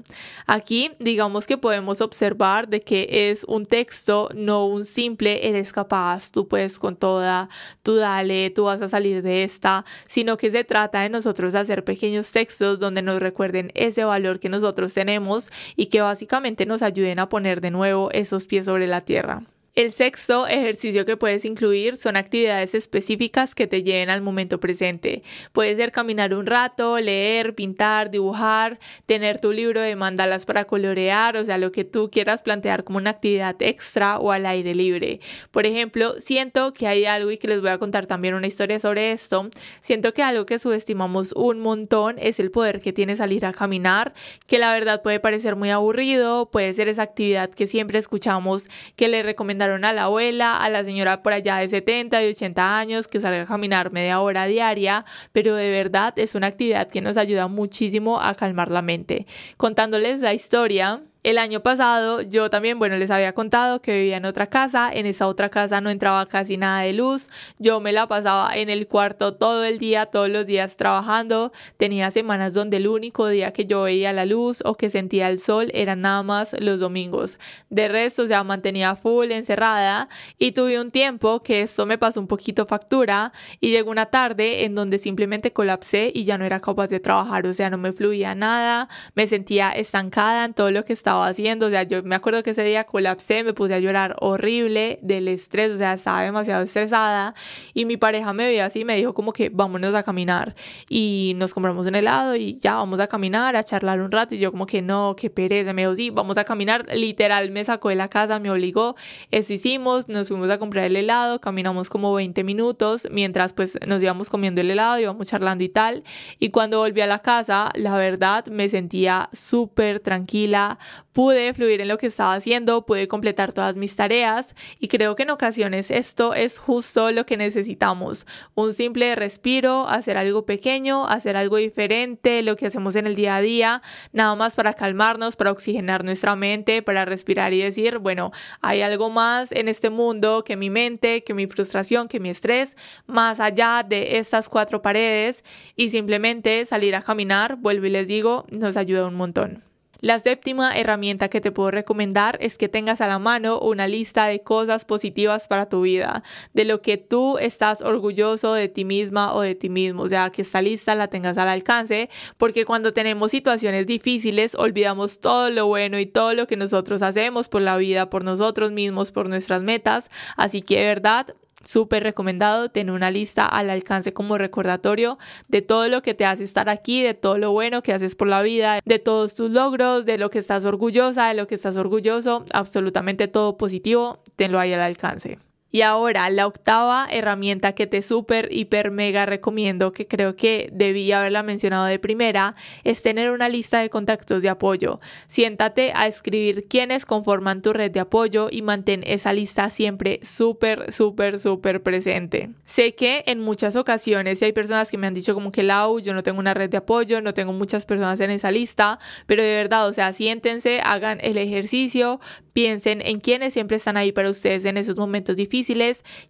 Aquí 0.47 0.91
digamos 0.99 1.45
que 1.45 1.57
podemos 1.57 1.99
observar 1.99 2.69
de 2.69 2.79
que 2.79 3.29
es 3.29 3.43
un 3.43 3.65
texto, 3.65 4.29
no 4.33 4.67
un 4.67 4.85
simple 4.85 5.49
eres 5.49 5.73
capaz, 5.73 6.31
tú 6.31 6.47
puedes 6.47 6.79
con 6.79 6.95
toda, 6.95 7.49
tú 7.83 7.97
dale, 7.97 8.51
tú 8.51 8.63
vas 8.63 8.81
a 8.81 8.87
salir 8.87 9.21
de 9.21 9.43
esta, 9.43 9.83
sino 10.07 10.37
que 10.37 10.49
se 10.49 10.63
trata 10.63 11.01
de 11.01 11.09
nosotros 11.09 11.55
hacer 11.55 11.83
pequeños 11.83 12.31
textos 12.31 12.79
donde 12.79 13.01
nos 13.01 13.19
recuerden 13.19 13.64
ese 13.73 14.03
valor 14.03 14.39
que 14.39 14.49
nosotros 14.49 14.93
tenemos 14.93 15.49
y 15.75 15.87
que 15.87 16.01
básicamente 16.01 16.65
nos 16.65 16.81
ayuden 16.81 17.19
a 17.19 17.29
poner 17.29 17.61
de 17.61 17.71
nuevo 17.71 18.11
esos 18.11 18.47
pies 18.47 18.65
sobre 18.65 18.87
la 18.87 19.01
tierra. 19.01 19.43
El 19.75 19.91
sexto 19.91 20.47
ejercicio 20.47 21.03
que 21.03 21.17
puedes 21.17 21.43
incluir 21.43 21.97
son 21.97 22.15
actividades 22.15 22.73
específicas 22.73 23.53
que 23.53 23.67
te 23.67 23.83
lleven 23.83 24.09
al 24.09 24.21
momento 24.21 24.57
presente. 24.61 25.21
Puede 25.51 25.75
ser 25.75 25.91
caminar 25.91 26.33
un 26.33 26.45
rato, 26.45 26.97
leer, 26.97 27.55
pintar, 27.55 28.09
dibujar, 28.09 28.79
tener 29.05 29.41
tu 29.41 29.51
libro 29.51 29.81
de 29.81 29.97
mandalas 29.97 30.45
para 30.45 30.63
colorear, 30.63 31.35
o 31.35 31.43
sea, 31.43 31.57
lo 31.57 31.73
que 31.73 31.83
tú 31.83 32.09
quieras 32.09 32.41
plantear 32.41 32.85
como 32.85 32.99
una 32.99 33.09
actividad 33.09 33.57
extra 33.59 34.17
o 34.17 34.31
al 34.31 34.45
aire 34.45 34.73
libre. 34.73 35.19
Por 35.51 35.65
ejemplo, 35.65 36.21
siento 36.21 36.71
que 36.71 36.87
hay 36.87 37.03
algo 37.03 37.29
y 37.31 37.37
que 37.37 37.49
les 37.49 37.59
voy 37.59 37.71
a 37.71 37.77
contar 37.77 38.07
también 38.07 38.33
una 38.33 38.47
historia 38.47 38.79
sobre 38.79 39.11
esto. 39.11 39.49
Siento 39.81 40.13
que 40.13 40.23
algo 40.23 40.45
que 40.45 40.57
subestimamos 40.57 41.33
un 41.33 41.59
montón 41.59 42.15
es 42.19 42.39
el 42.39 42.49
poder 42.49 42.79
que 42.79 42.93
tiene 42.93 43.17
salir 43.17 43.45
a 43.45 43.51
caminar, 43.51 44.13
que 44.47 44.57
la 44.57 44.73
verdad 44.73 45.01
puede 45.01 45.19
parecer 45.19 45.57
muy 45.57 45.69
aburrido, 45.69 46.49
puede 46.49 46.71
ser 46.71 46.87
esa 46.87 47.01
actividad 47.01 47.49
que 47.49 47.67
siempre 47.67 47.99
escuchamos 47.99 48.69
que 48.95 49.09
le 49.09 49.21
recomendamos 49.21 49.64
a 49.71 49.93
la 49.93 50.03
abuela, 50.03 50.57
a 50.57 50.69
la 50.69 50.83
señora 50.83 51.21
por 51.23 51.33
allá 51.33 51.57
de 51.57 51.67
70, 51.67 52.23
y 52.23 52.29
80 52.29 52.77
años 52.77 53.07
que 53.07 53.19
salga 53.19 53.43
a 53.43 53.45
caminar 53.45 53.91
media 53.91 54.19
hora 54.21 54.45
diaria, 54.45 55.05
pero 55.31 55.55
de 55.55 55.71
verdad 55.71 56.13
es 56.17 56.35
una 56.35 56.47
actividad 56.47 56.87
que 56.87 57.01
nos 57.01 57.17
ayuda 57.17 57.47
muchísimo 57.47 58.21
a 58.21 58.35
calmar 58.35 58.71
la 58.71 58.81
mente. 58.81 59.25
Contándoles 59.57 60.21
la 60.21 60.33
historia, 60.33 61.01
El 61.25 61.39
año 61.39 61.61
pasado 61.61 62.21
yo 62.21 62.51
también, 62.51 62.77
bueno, 62.77 62.97
les 62.97 63.09
había 63.09 63.33
contado 63.33 63.81
que 63.81 63.97
vivía 63.97 64.17
en 64.17 64.25
otra 64.25 64.45
casa, 64.45 64.91
en 64.93 65.07
esa 65.07 65.27
otra 65.27 65.49
casa 65.49 65.81
no 65.81 65.89
entraba 65.89 66.27
casi 66.27 66.55
nada 66.55 66.81
de 66.81 66.93
luz, 66.93 67.29
yo 67.57 67.79
me 67.79 67.91
la 67.91 68.07
pasaba 68.07 68.55
en 68.55 68.69
el 68.69 68.87
cuarto 68.87 69.33
todo 69.33 69.63
el 69.63 69.79
día, 69.79 70.05
todos 70.05 70.29
los 70.29 70.45
días 70.45 70.77
trabajando, 70.77 71.51
tenía 71.77 72.11
semanas 72.11 72.53
donde 72.53 72.77
el 72.77 72.87
único 72.87 73.27
día 73.27 73.53
que 73.53 73.65
yo 73.65 73.81
veía 73.81 74.13
la 74.13 74.27
luz 74.27 74.61
o 74.65 74.75
que 74.75 74.91
sentía 74.91 75.31
el 75.31 75.39
sol 75.39 75.71
eran 75.73 76.01
nada 76.01 76.21
más 76.21 76.55
los 76.59 76.79
domingos. 76.79 77.39
De 77.71 77.87
resto, 77.87 78.21
o 78.21 78.27
sea, 78.27 78.43
mantenía 78.43 78.95
full 78.95 79.31
encerrada 79.31 80.09
y 80.37 80.51
tuve 80.51 80.79
un 80.79 80.91
tiempo 80.91 81.41
que 81.41 81.63
esto 81.63 81.87
me 81.87 81.97
pasó 81.97 82.19
un 82.19 82.27
poquito 82.27 82.67
factura 82.67 83.33
y 83.59 83.71
llegó 83.71 83.89
una 83.89 84.05
tarde 84.11 84.63
en 84.63 84.75
donde 84.75 84.99
simplemente 84.99 85.51
colapsé 85.51 86.11
y 86.13 86.23
ya 86.23 86.37
no 86.37 86.45
era 86.45 86.59
capaz 86.59 86.91
de 86.91 86.99
trabajar, 86.99 87.47
o 87.47 87.53
sea, 87.55 87.71
no 87.71 87.79
me 87.79 87.93
fluía 87.93 88.35
nada, 88.35 88.89
me 89.15 89.25
sentía 89.25 89.71
estancada 89.71 90.45
en 90.45 90.53
todo 90.53 90.69
lo 90.69 90.85
que 90.85 90.93
estaba 90.93 91.14
haciendo. 91.23 91.67
O 91.67 91.69
sea, 91.69 91.83
yo 91.83 92.03
me 92.03 92.15
acuerdo 92.15 92.43
que 92.43 92.51
ese 92.51 92.63
día 92.63 92.83
colapsé, 92.85 93.43
me 93.43 93.53
puse 93.53 93.73
a 93.73 93.79
llorar 93.79 94.15
horrible 94.19 94.99
del 95.01 95.27
estrés, 95.27 95.71
o 95.71 95.77
sea, 95.77 95.93
estaba 95.93 96.21
demasiado 96.21 96.63
estresada. 96.63 97.33
Y 97.73 97.85
mi 97.85 97.97
pareja 97.97 98.33
me 98.33 98.45
veía 98.45 98.65
así 98.65 98.81
y 98.81 98.85
me 98.85 98.95
dijo 98.95 99.13
como 99.13 99.33
que 99.33 99.49
vámonos 99.49 99.93
a 99.95 100.03
caminar. 100.03 100.55
Y 100.89 101.33
nos 101.37 101.53
compramos 101.53 101.87
un 101.87 101.95
helado 101.95 102.35
y 102.35 102.59
ya 102.59 102.75
vamos 102.75 102.99
a 102.99 103.07
caminar, 103.07 103.55
a 103.55 103.63
charlar 103.63 104.01
un 104.01 104.11
rato. 104.11 104.35
Y 104.35 104.39
yo 104.39 104.51
como 104.51 104.65
que 104.65 104.81
no, 104.81 105.15
qué 105.17 105.29
pereza. 105.29 105.73
Me 105.73 105.83
dijo, 105.83 105.95
sí, 105.95 106.09
vamos 106.09 106.37
a 106.37 106.43
caminar. 106.43 106.85
Literal 106.93 107.51
me 107.51 107.63
sacó 107.63 107.89
de 107.89 107.95
la 107.95 108.09
casa, 108.09 108.39
me 108.39 108.51
obligó. 108.51 108.95
Eso 109.31 109.53
hicimos, 109.53 110.09
nos 110.09 110.27
fuimos 110.27 110.49
a 110.49 110.57
comprar 110.57 110.85
el 110.85 110.95
helado, 110.95 111.39
caminamos 111.39 111.89
como 111.89 112.13
20 112.13 112.43
minutos 112.43 113.07
mientras 113.11 113.53
pues 113.53 113.77
nos 113.85 114.01
íbamos 114.01 114.29
comiendo 114.29 114.61
el 114.61 114.71
helado, 114.71 114.99
íbamos 114.99 115.27
charlando 115.27 115.63
y 115.63 115.69
tal. 115.69 116.03
Y 116.39 116.49
cuando 116.49 116.79
volví 116.79 117.01
a 117.01 117.07
la 117.07 117.19
casa, 117.19 117.71
la 117.75 117.97
verdad 117.97 118.45
me 118.47 118.69
sentía 118.69 119.29
súper 119.33 119.99
tranquila, 119.99 120.79
pude 121.15 121.53
fluir 121.53 121.79
en 121.79 121.87
lo 121.87 121.97
que 121.97 122.07
estaba 122.07 122.33
haciendo, 122.33 122.85
pude 122.85 123.07
completar 123.07 123.53
todas 123.53 123.77
mis 123.77 123.95
tareas 123.95 124.53
y 124.81 124.89
creo 124.89 125.15
que 125.15 125.23
en 125.23 125.29
ocasiones 125.29 125.89
esto 125.89 126.33
es 126.33 126.59
justo 126.59 127.09
lo 127.13 127.25
que 127.25 127.37
necesitamos. 127.37 128.27
Un 128.53 128.73
simple 128.73 129.15
respiro, 129.15 129.87
hacer 129.87 130.17
algo 130.17 130.45
pequeño, 130.45 131.07
hacer 131.07 131.37
algo 131.37 131.55
diferente, 131.55 132.43
lo 132.43 132.57
que 132.57 132.65
hacemos 132.65 132.97
en 132.97 133.07
el 133.07 133.15
día 133.15 133.37
a 133.37 133.41
día, 133.41 133.81
nada 134.11 134.35
más 134.35 134.57
para 134.57 134.73
calmarnos, 134.73 135.37
para 135.37 135.53
oxigenar 135.53 136.03
nuestra 136.03 136.35
mente, 136.35 136.81
para 136.81 137.05
respirar 137.05 137.53
y 137.53 137.61
decir, 137.61 137.99
bueno, 137.99 138.33
hay 138.59 138.81
algo 138.81 139.09
más 139.09 139.53
en 139.53 139.69
este 139.69 139.89
mundo 139.89 140.43
que 140.43 140.57
mi 140.57 140.69
mente, 140.69 141.23
que 141.23 141.33
mi 141.33 141.47
frustración, 141.47 142.09
que 142.09 142.19
mi 142.19 142.27
estrés, 142.27 142.75
más 143.07 143.39
allá 143.39 143.85
de 143.87 144.17
estas 144.17 144.49
cuatro 144.49 144.81
paredes 144.81 145.45
y 145.77 145.91
simplemente 145.91 146.65
salir 146.65 146.93
a 146.93 147.01
caminar, 147.01 147.55
vuelvo 147.55 147.85
y 147.85 147.91
les 147.91 148.05
digo, 148.05 148.45
nos 148.49 148.75
ayuda 148.75 149.07
un 149.07 149.15
montón. 149.15 149.74
La 150.05 150.19
séptima 150.19 150.77
herramienta 150.77 151.29
que 151.29 151.41
te 151.41 151.51
puedo 151.51 151.71
recomendar 151.71 152.37
es 152.39 152.59
que 152.59 152.69
tengas 152.69 153.01
a 153.01 153.07
la 153.07 153.17
mano 153.17 153.57
una 153.57 153.87
lista 153.87 154.27
de 154.27 154.43
cosas 154.43 154.85
positivas 154.85 155.47
para 155.47 155.67
tu 155.67 155.81
vida, 155.81 156.21
de 156.53 156.63
lo 156.63 156.83
que 156.83 156.97
tú 156.97 157.39
estás 157.39 157.81
orgulloso 157.81 158.53
de 158.53 158.69
ti 158.69 158.85
misma 158.85 159.33
o 159.33 159.41
de 159.41 159.55
ti 159.55 159.67
mismo, 159.67 160.03
o 160.03 160.07
sea, 160.07 160.29
que 160.29 160.43
esta 160.43 160.61
lista 160.61 160.93
la 160.93 161.07
tengas 161.07 161.39
al 161.39 161.49
alcance, 161.49 162.11
porque 162.37 162.65
cuando 162.65 162.93
tenemos 162.93 163.31
situaciones 163.31 163.87
difíciles 163.87 164.53
olvidamos 164.53 165.19
todo 165.19 165.49
lo 165.49 165.65
bueno 165.65 165.97
y 165.97 166.05
todo 166.05 166.35
lo 166.35 166.45
que 166.45 166.55
nosotros 166.55 167.01
hacemos 167.01 167.49
por 167.49 167.63
la 167.63 167.75
vida, 167.75 168.11
por 168.11 168.23
nosotros 168.23 168.71
mismos, 168.71 169.11
por 169.11 169.27
nuestras 169.27 169.63
metas, 169.63 170.11
así 170.37 170.61
que 170.61 170.81
de 170.81 170.85
verdad 170.85 171.35
súper 171.65 172.03
recomendado 172.03 172.69
tener 172.69 172.93
una 172.93 173.11
lista 173.11 173.45
al 173.45 173.69
alcance 173.69 174.13
como 174.13 174.37
recordatorio 174.37 175.17
de 175.47 175.61
todo 175.61 175.89
lo 175.89 176.01
que 176.01 176.13
te 176.13 176.25
hace 176.25 176.43
estar 176.43 176.69
aquí, 176.69 177.03
de 177.03 177.13
todo 177.13 177.37
lo 177.37 177.51
bueno 177.51 177.83
que 177.83 177.93
haces 177.93 178.15
por 178.15 178.27
la 178.27 178.41
vida, 178.41 178.79
de 178.85 178.99
todos 178.99 179.35
tus 179.35 179.51
logros, 179.51 180.05
de 180.05 180.17
lo 180.17 180.29
que 180.29 180.39
estás 180.39 180.65
orgullosa, 180.65 181.27
de 181.27 181.33
lo 181.33 181.47
que 181.47 181.55
estás 181.55 181.77
orgulloso, 181.77 182.45
absolutamente 182.53 183.27
todo 183.27 183.57
positivo, 183.57 184.19
tenlo 184.35 184.59
ahí 184.59 184.73
al 184.73 184.81
alcance. 184.81 185.39
Y 185.75 185.81
ahora, 185.81 186.29
la 186.29 186.47
octava 186.47 187.05
herramienta 187.11 187.73
que 187.73 187.85
te 187.85 188.01
súper, 188.01 188.47
hiper, 188.49 188.91
mega 188.91 189.25
recomiendo, 189.25 189.91
que 189.91 190.07
creo 190.07 190.37
que 190.37 190.69
debí 190.71 191.11
haberla 191.11 191.43
mencionado 191.43 191.83
de 191.83 191.99
primera, 191.99 192.55
es 192.85 193.01
tener 193.01 193.29
una 193.29 193.49
lista 193.49 193.79
de 193.79 193.89
contactos 193.89 194.41
de 194.41 194.47
apoyo. 194.47 195.01
Siéntate 195.27 195.91
a 195.93 196.07
escribir 196.07 196.69
quiénes 196.69 197.05
conforman 197.05 197.61
tu 197.61 197.73
red 197.73 197.91
de 197.91 197.99
apoyo 197.99 198.47
y 198.49 198.61
mantén 198.61 199.03
esa 199.05 199.33
lista 199.33 199.69
siempre 199.69 200.21
súper, 200.23 200.93
súper, 200.93 201.39
súper 201.39 201.83
presente. 201.83 202.51
Sé 202.63 202.95
que 202.95 203.25
en 203.27 203.41
muchas 203.41 203.75
ocasiones 203.75 204.41
hay 204.41 204.53
personas 204.53 204.89
que 204.89 204.97
me 204.97 205.07
han 205.07 205.13
dicho 205.13 205.33
como 205.33 205.51
que 205.51 205.63
Lau, 205.63 205.99
yo 205.99 206.13
no 206.13 206.23
tengo 206.23 206.39
una 206.39 206.53
red 206.53 206.69
de 206.69 206.77
apoyo, 206.77 207.19
no 207.19 207.33
tengo 207.33 207.51
muchas 207.51 207.85
personas 207.85 208.21
en 208.21 208.31
esa 208.31 208.49
lista, 208.49 208.97
pero 209.25 209.43
de 209.43 209.53
verdad, 209.53 209.89
o 209.89 209.91
sea, 209.91 210.13
siéntense, 210.13 210.79
hagan 210.79 211.17
el 211.19 211.37
ejercicio, 211.37 212.21
piensen 212.53 213.01
en 213.05 213.19
quiénes 213.19 213.51
siempre 213.51 213.75
están 213.75 213.97
ahí 213.97 214.13
para 214.13 214.29
ustedes 214.29 214.63
en 214.63 214.77
esos 214.77 214.95
momentos 214.95 215.35
difíciles 215.35 215.64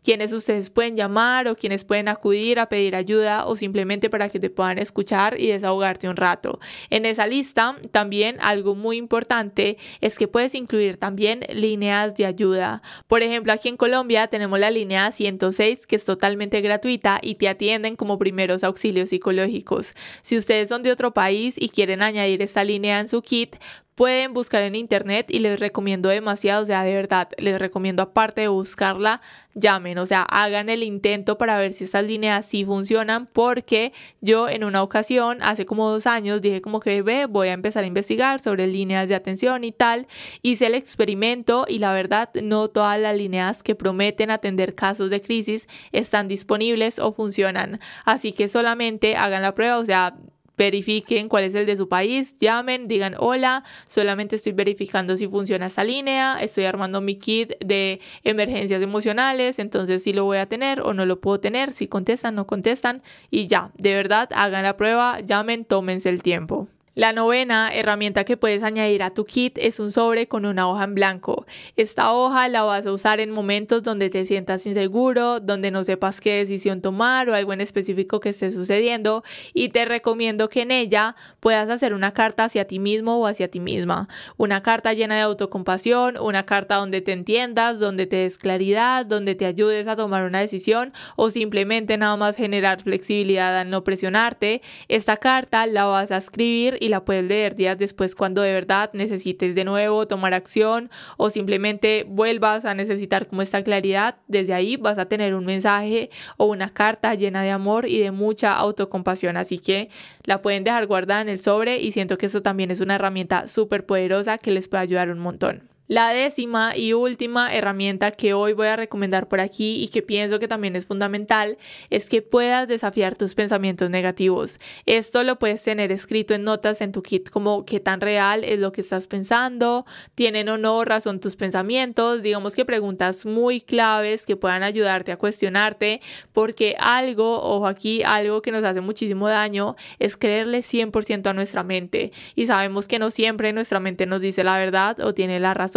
quienes 0.03 0.33
ustedes 0.33 0.69
pueden 0.69 0.95
llamar 0.95 1.47
o 1.47 1.55
quienes 1.55 1.83
pueden 1.83 2.07
acudir 2.07 2.59
a 2.59 2.67
pedir 2.67 2.95
ayuda 2.95 3.45
o 3.45 3.55
simplemente 3.55 4.09
para 4.09 4.29
que 4.29 4.39
te 4.39 4.49
puedan 4.49 4.77
escuchar 4.77 5.39
y 5.39 5.47
desahogarte 5.47 6.07
un 6.07 6.15
rato. 6.15 6.59
En 6.89 7.05
esa 7.05 7.27
lista 7.27 7.75
también 7.91 8.37
algo 8.41 8.75
muy 8.75 8.97
importante 8.97 9.77
es 10.01 10.17
que 10.17 10.27
puedes 10.27 10.55
incluir 10.55 10.97
también 10.97 11.41
líneas 11.53 12.15
de 12.15 12.25
ayuda. 12.25 12.81
Por 13.07 13.23
ejemplo, 13.23 13.53
aquí 13.53 13.69
en 13.69 13.77
Colombia 13.77 14.27
tenemos 14.27 14.59
la 14.59 14.71
línea 14.71 15.11
106 15.11 15.87
que 15.87 15.95
es 15.95 16.05
totalmente 16.05 16.61
gratuita 16.61 17.19
y 17.21 17.35
te 17.35 17.49
atienden 17.49 17.95
como 17.95 18.17
primeros 18.17 18.63
auxilios 18.63 19.09
psicológicos. 19.09 19.93
Si 20.21 20.37
ustedes 20.37 20.69
son 20.69 20.83
de 20.83 20.91
otro 20.91 21.13
país 21.13 21.55
y 21.57 21.69
quieren 21.69 22.01
añadir 22.01 22.41
esta 22.41 22.63
línea 22.63 22.99
en 22.99 23.07
su 23.07 23.21
kit, 23.21 23.55
pueden 23.95 24.33
buscar 24.33 24.61
en 24.63 24.75
internet 24.75 25.27
y 25.29 25.39
les 25.39 25.59
recomiendo 25.59 26.09
demasiado, 26.09 26.63
o 26.63 26.65
sea, 26.65 26.83
de 26.83 26.93
verdad, 26.93 27.29
les 27.37 27.57
recomiendo 27.57 28.03
aparte 28.03 28.41
de 28.41 28.49
buscarla, 28.49 29.21
llamen, 29.53 29.97
o 29.97 30.05
sea, 30.05 30.23
hagan 30.23 30.67
el 30.67 30.83
intento 30.83 31.37
para 31.37 31.57
ver 31.57 31.71
si 31.71 31.85
estas 31.85 32.03
líneas 32.03 32.45
sí 32.45 32.65
funcionan, 32.65 33.25
porque 33.25 33.93
yo 34.19 34.49
en 34.49 34.65
una 34.65 34.83
ocasión, 34.83 35.41
hace 35.41 35.65
como 35.65 35.89
dos 35.89 36.07
años, 36.07 36.41
dije 36.41 36.61
como 36.61 36.81
que 36.81 37.01
ve, 37.01 37.25
voy 37.25 37.47
a 37.47 37.53
empezar 37.53 37.85
a 37.85 37.87
investigar 37.87 38.41
sobre 38.41 38.67
líneas 38.67 39.07
de 39.07 39.15
atención 39.15 39.63
y 39.63 39.71
tal, 39.71 40.07
hice 40.41 40.67
el 40.67 40.75
experimento 40.75 41.65
y 41.67 41.79
la 41.79 41.93
verdad 41.93 42.29
no 42.43 42.67
todas 42.67 42.99
las 42.99 43.15
líneas 43.15 43.63
que 43.63 43.75
prometen 43.75 44.29
atender 44.29 44.75
casos 44.75 45.09
de 45.09 45.21
crisis 45.21 45.69
están 45.93 46.27
disponibles 46.27 46.99
o 46.99 47.13
funcionan, 47.13 47.79
así 48.03 48.33
que 48.33 48.49
solamente 48.49 49.15
hagan 49.15 49.41
la 49.41 49.55
prueba, 49.55 49.77
o 49.77 49.85
sea, 49.85 50.17
verifiquen 50.57 51.29
cuál 51.29 51.45
es 51.45 51.55
el 51.55 51.65
de 51.65 51.77
su 51.77 51.87
país, 51.87 52.37
llamen, 52.37 52.87
digan 52.87 53.15
hola, 53.17 53.63
solamente 53.87 54.35
estoy 54.35 54.53
verificando 54.53 55.17
si 55.17 55.27
funciona 55.27 55.67
esta 55.67 55.83
línea, 55.83 56.37
estoy 56.41 56.65
armando 56.65 57.01
mi 57.01 57.15
kit 57.15 57.53
de 57.63 57.99
emergencias 58.23 58.81
emocionales, 58.81 59.59
entonces 59.59 60.03
si 60.03 60.13
lo 60.13 60.25
voy 60.25 60.37
a 60.37 60.45
tener 60.45 60.81
o 60.81 60.93
no 60.93 61.05
lo 61.05 61.19
puedo 61.19 61.39
tener, 61.39 61.71
si 61.71 61.87
contestan, 61.87 62.35
no 62.35 62.47
contestan 62.47 63.01
y 63.31 63.47
ya, 63.47 63.71
de 63.77 63.93
verdad, 63.93 64.29
hagan 64.33 64.63
la 64.63 64.77
prueba, 64.77 65.19
llamen, 65.21 65.65
tómense 65.65 66.09
el 66.09 66.21
tiempo. 66.21 66.67
La 66.95 67.11
novena 67.11 67.71
herramienta 67.73 68.23
que 68.23 68.37
puedes 68.37 68.63
añadir 68.63 69.03
a 69.03 69.09
tu 69.09 69.25
kit 69.25 69.57
es 69.57 69.81
un 69.81 69.91
sobre 69.91 70.29
con 70.29 70.45
una 70.45 70.69
hoja 70.69 70.85
en 70.85 70.95
blanco. 70.95 71.45
Esta 71.75 72.13
hoja 72.13 72.47
la 72.47 72.63
vas 72.63 72.87
a 72.87 72.93
usar 72.93 73.19
en 73.19 73.31
momentos 73.31 73.83
donde 73.83 74.09
te 74.09 74.23
sientas 74.23 74.65
inseguro, 74.65 75.41
donde 75.41 75.71
no 75.71 75.83
sepas 75.83 76.21
qué 76.21 76.35
decisión 76.35 76.79
tomar 76.79 77.27
o 77.27 77.33
algo 77.33 77.51
en 77.51 77.59
específico 77.59 78.21
que 78.21 78.29
esté 78.29 78.49
sucediendo 78.49 79.25
y 79.53 79.69
te 79.69 79.83
recomiendo 79.83 80.47
que 80.47 80.61
en 80.61 80.71
ella 80.71 81.17
puedas 81.41 81.69
hacer 81.69 81.93
una 81.93 82.13
carta 82.13 82.45
hacia 82.45 82.63
ti 82.65 82.79
mismo 82.79 83.17
o 83.17 83.27
hacia 83.27 83.51
ti 83.51 83.59
misma. 83.59 84.07
Una 84.37 84.63
carta 84.63 84.93
llena 84.93 85.15
de 85.15 85.21
autocompasión, 85.23 86.17
una 86.17 86.45
carta 86.45 86.75
donde 86.75 87.01
te 87.01 87.11
entiendas, 87.11 87.77
donde 87.77 88.07
te 88.07 88.15
des 88.15 88.37
claridad, 88.37 89.05
donde 89.05 89.35
te 89.35 89.45
ayudes 89.45 89.89
a 89.89 89.97
tomar 89.97 90.23
una 90.23 90.39
decisión 90.39 90.93
o 91.17 91.29
simplemente 91.29 91.97
nada 91.97 92.15
más 92.15 92.37
generar 92.37 92.81
flexibilidad 92.81 93.59
al 93.59 93.69
no 93.69 93.83
presionarte. 93.83 94.61
Esta 94.87 95.17
carta 95.17 95.67
la 95.67 95.83
vas 95.83 96.13
a 96.13 96.17
escribir 96.17 96.84
la 96.89 97.05
puedes 97.05 97.23
leer 97.23 97.55
días 97.55 97.77
después 97.77 98.15
cuando 98.15 98.41
de 98.41 98.53
verdad 98.53 98.89
necesites 98.93 99.55
de 99.55 99.63
nuevo 99.63 100.07
tomar 100.07 100.33
acción 100.33 100.89
o 101.17 101.29
simplemente 101.29 102.05
vuelvas 102.07 102.65
a 102.65 102.73
necesitar 102.73 103.27
como 103.27 103.41
esta 103.41 103.63
claridad. 103.63 104.17
Desde 104.27 104.53
ahí 104.53 104.77
vas 104.77 104.97
a 104.97 105.05
tener 105.05 105.35
un 105.35 105.45
mensaje 105.45 106.09
o 106.37 106.45
una 106.45 106.69
carta 106.69 107.13
llena 107.15 107.43
de 107.43 107.51
amor 107.51 107.87
y 107.87 107.99
de 107.99 108.11
mucha 108.11 108.53
autocompasión. 108.55 109.37
Así 109.37 109.59
que 109.59 109.89
la 110.23 110.41
pueden 110.41 110.63
dejar 110.63 110.87
guardada 110.87 111.21
en 111.21 111.29
el 111.29 111.41
sobre 111.41 111.79
y 111.79 111.91
siento 111.91 112.17
que 112.17 112.27
eso 112.27 112.41
también 112.41 112.71
es 112.71 112.81
una 112.81 112.95
herramienta 112.95 113.47
súper 113.47 113.85
poderosa 113.85 114.37
que 114.37 114.51
les 114.51 114.67
puede 114.67 114.83
ayudar 114.83 115.09
un 115.09 115.19
montón. 115.19 115.74
La 115.87 116.09
décima 116.09 116.75
y 116.75 116.93
última 116.93 117.53
herramienta 117.53 118.09
que 118.09 118.33
hoy 118.33 118.53
voy 118.53 118.65
a 118.65 118.75
recomendar 118.75 119.27
por 119.27 119.39
aquí 119.39 119.83
y 119.83 119.89
que 119.89 120.01
pienso 120.01 120.39
que 120.39 120.47
también 120.47 120.75
es 120.75 120.87
fundamental 120.87 121.59
es 121.91 122.09
que 122.09 122.23
puedas 122.23 122.67
desafiar 122.67 123.15
tus 123.15 123.35
pensamientos 123.35 123.91
negativos. 123.91 124.57
Esto 124.87 125.23
lo 125.23 125.37
puedes 125.37 125.61
tener 125.61 125.91
escrito 125.91 126.33
en 126.33 126.43
notas 126.43 126.81
en 126.81 126.91
tu 126.91 127.03
kit 127.03 127.29
como 127.29 127.65
qué 127.65 127.79
tan 127.79 128.01
real 128.01 128.43
es 128.43 128.59
lo 128.59 128.71
que 128.71 128.81
estás 128.81 129.05
pensando, 129.05 129.85
tienen 130.15 130.49
o 130.49 130.57
no 130.57 130.83
razón 130.85 131.19
tus 131.19 131.35
pensamientos, 131.35 132.23
digamos 132.23 132.55
que 132.55 132.65
preguntas 132.65 133.27
muy 133.27 133.61
claves 133.61 134.25
que 134.25 134.35
puedan 134.35 134.63
ayudarte 134.63 135.11
a 135.11 135.17
cuestionarte 135.17 136.01
porque 136.33 136.75
algo, 136.79 137.43
ojo 137.43 137.67
aquí, 137.67 138.01
algo 138.01 138.41
que 138.41 138.51
nos 138.51 138.63
hace 138.63 138.81
muchísimo 138.81 139.27
daño 139.27 139.75
es 139.99 140.17
creerle 140.17 140.63
100% 140.63 141.27
a 141.27 141.33
nuestra 141.33 141.61
mente 141.61 142.11
y 142.33 142.47
sabemos 142.47 142.87
que 142.87 142.97
no 142.97 143.11
siempre 143.11 143.53
nuestra 143.53 143.79
mente 143.79 144.07
nos 144.07 144.19
dice 144.19 144.43
la 144.43 144.57
verdad 144.57 144.99
o 144.99 145.13
tiene 145.13 145.39
la 145.39 145.53
razón 145.53 145.74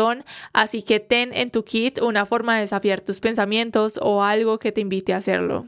así 0.52 0.82
que 0.82 1.00
ten 1.00 1.32
en 1.32 1.50
tu 1.50 1.64
kit 1.64 2.00
una 2.00 2.26
forma 2.26 2.54
de 2.54 2.62
desafiar 2.62 3.00
tus 3.00 3.20
pensamientos 3.20 3.98
o 4.02 4.22
algo 4.22 4.58
que 4.58 4.72
te 4.72 4.80
invite 4.80 5.12
a 5.12 5.16
hacerlo. 5.16 5.66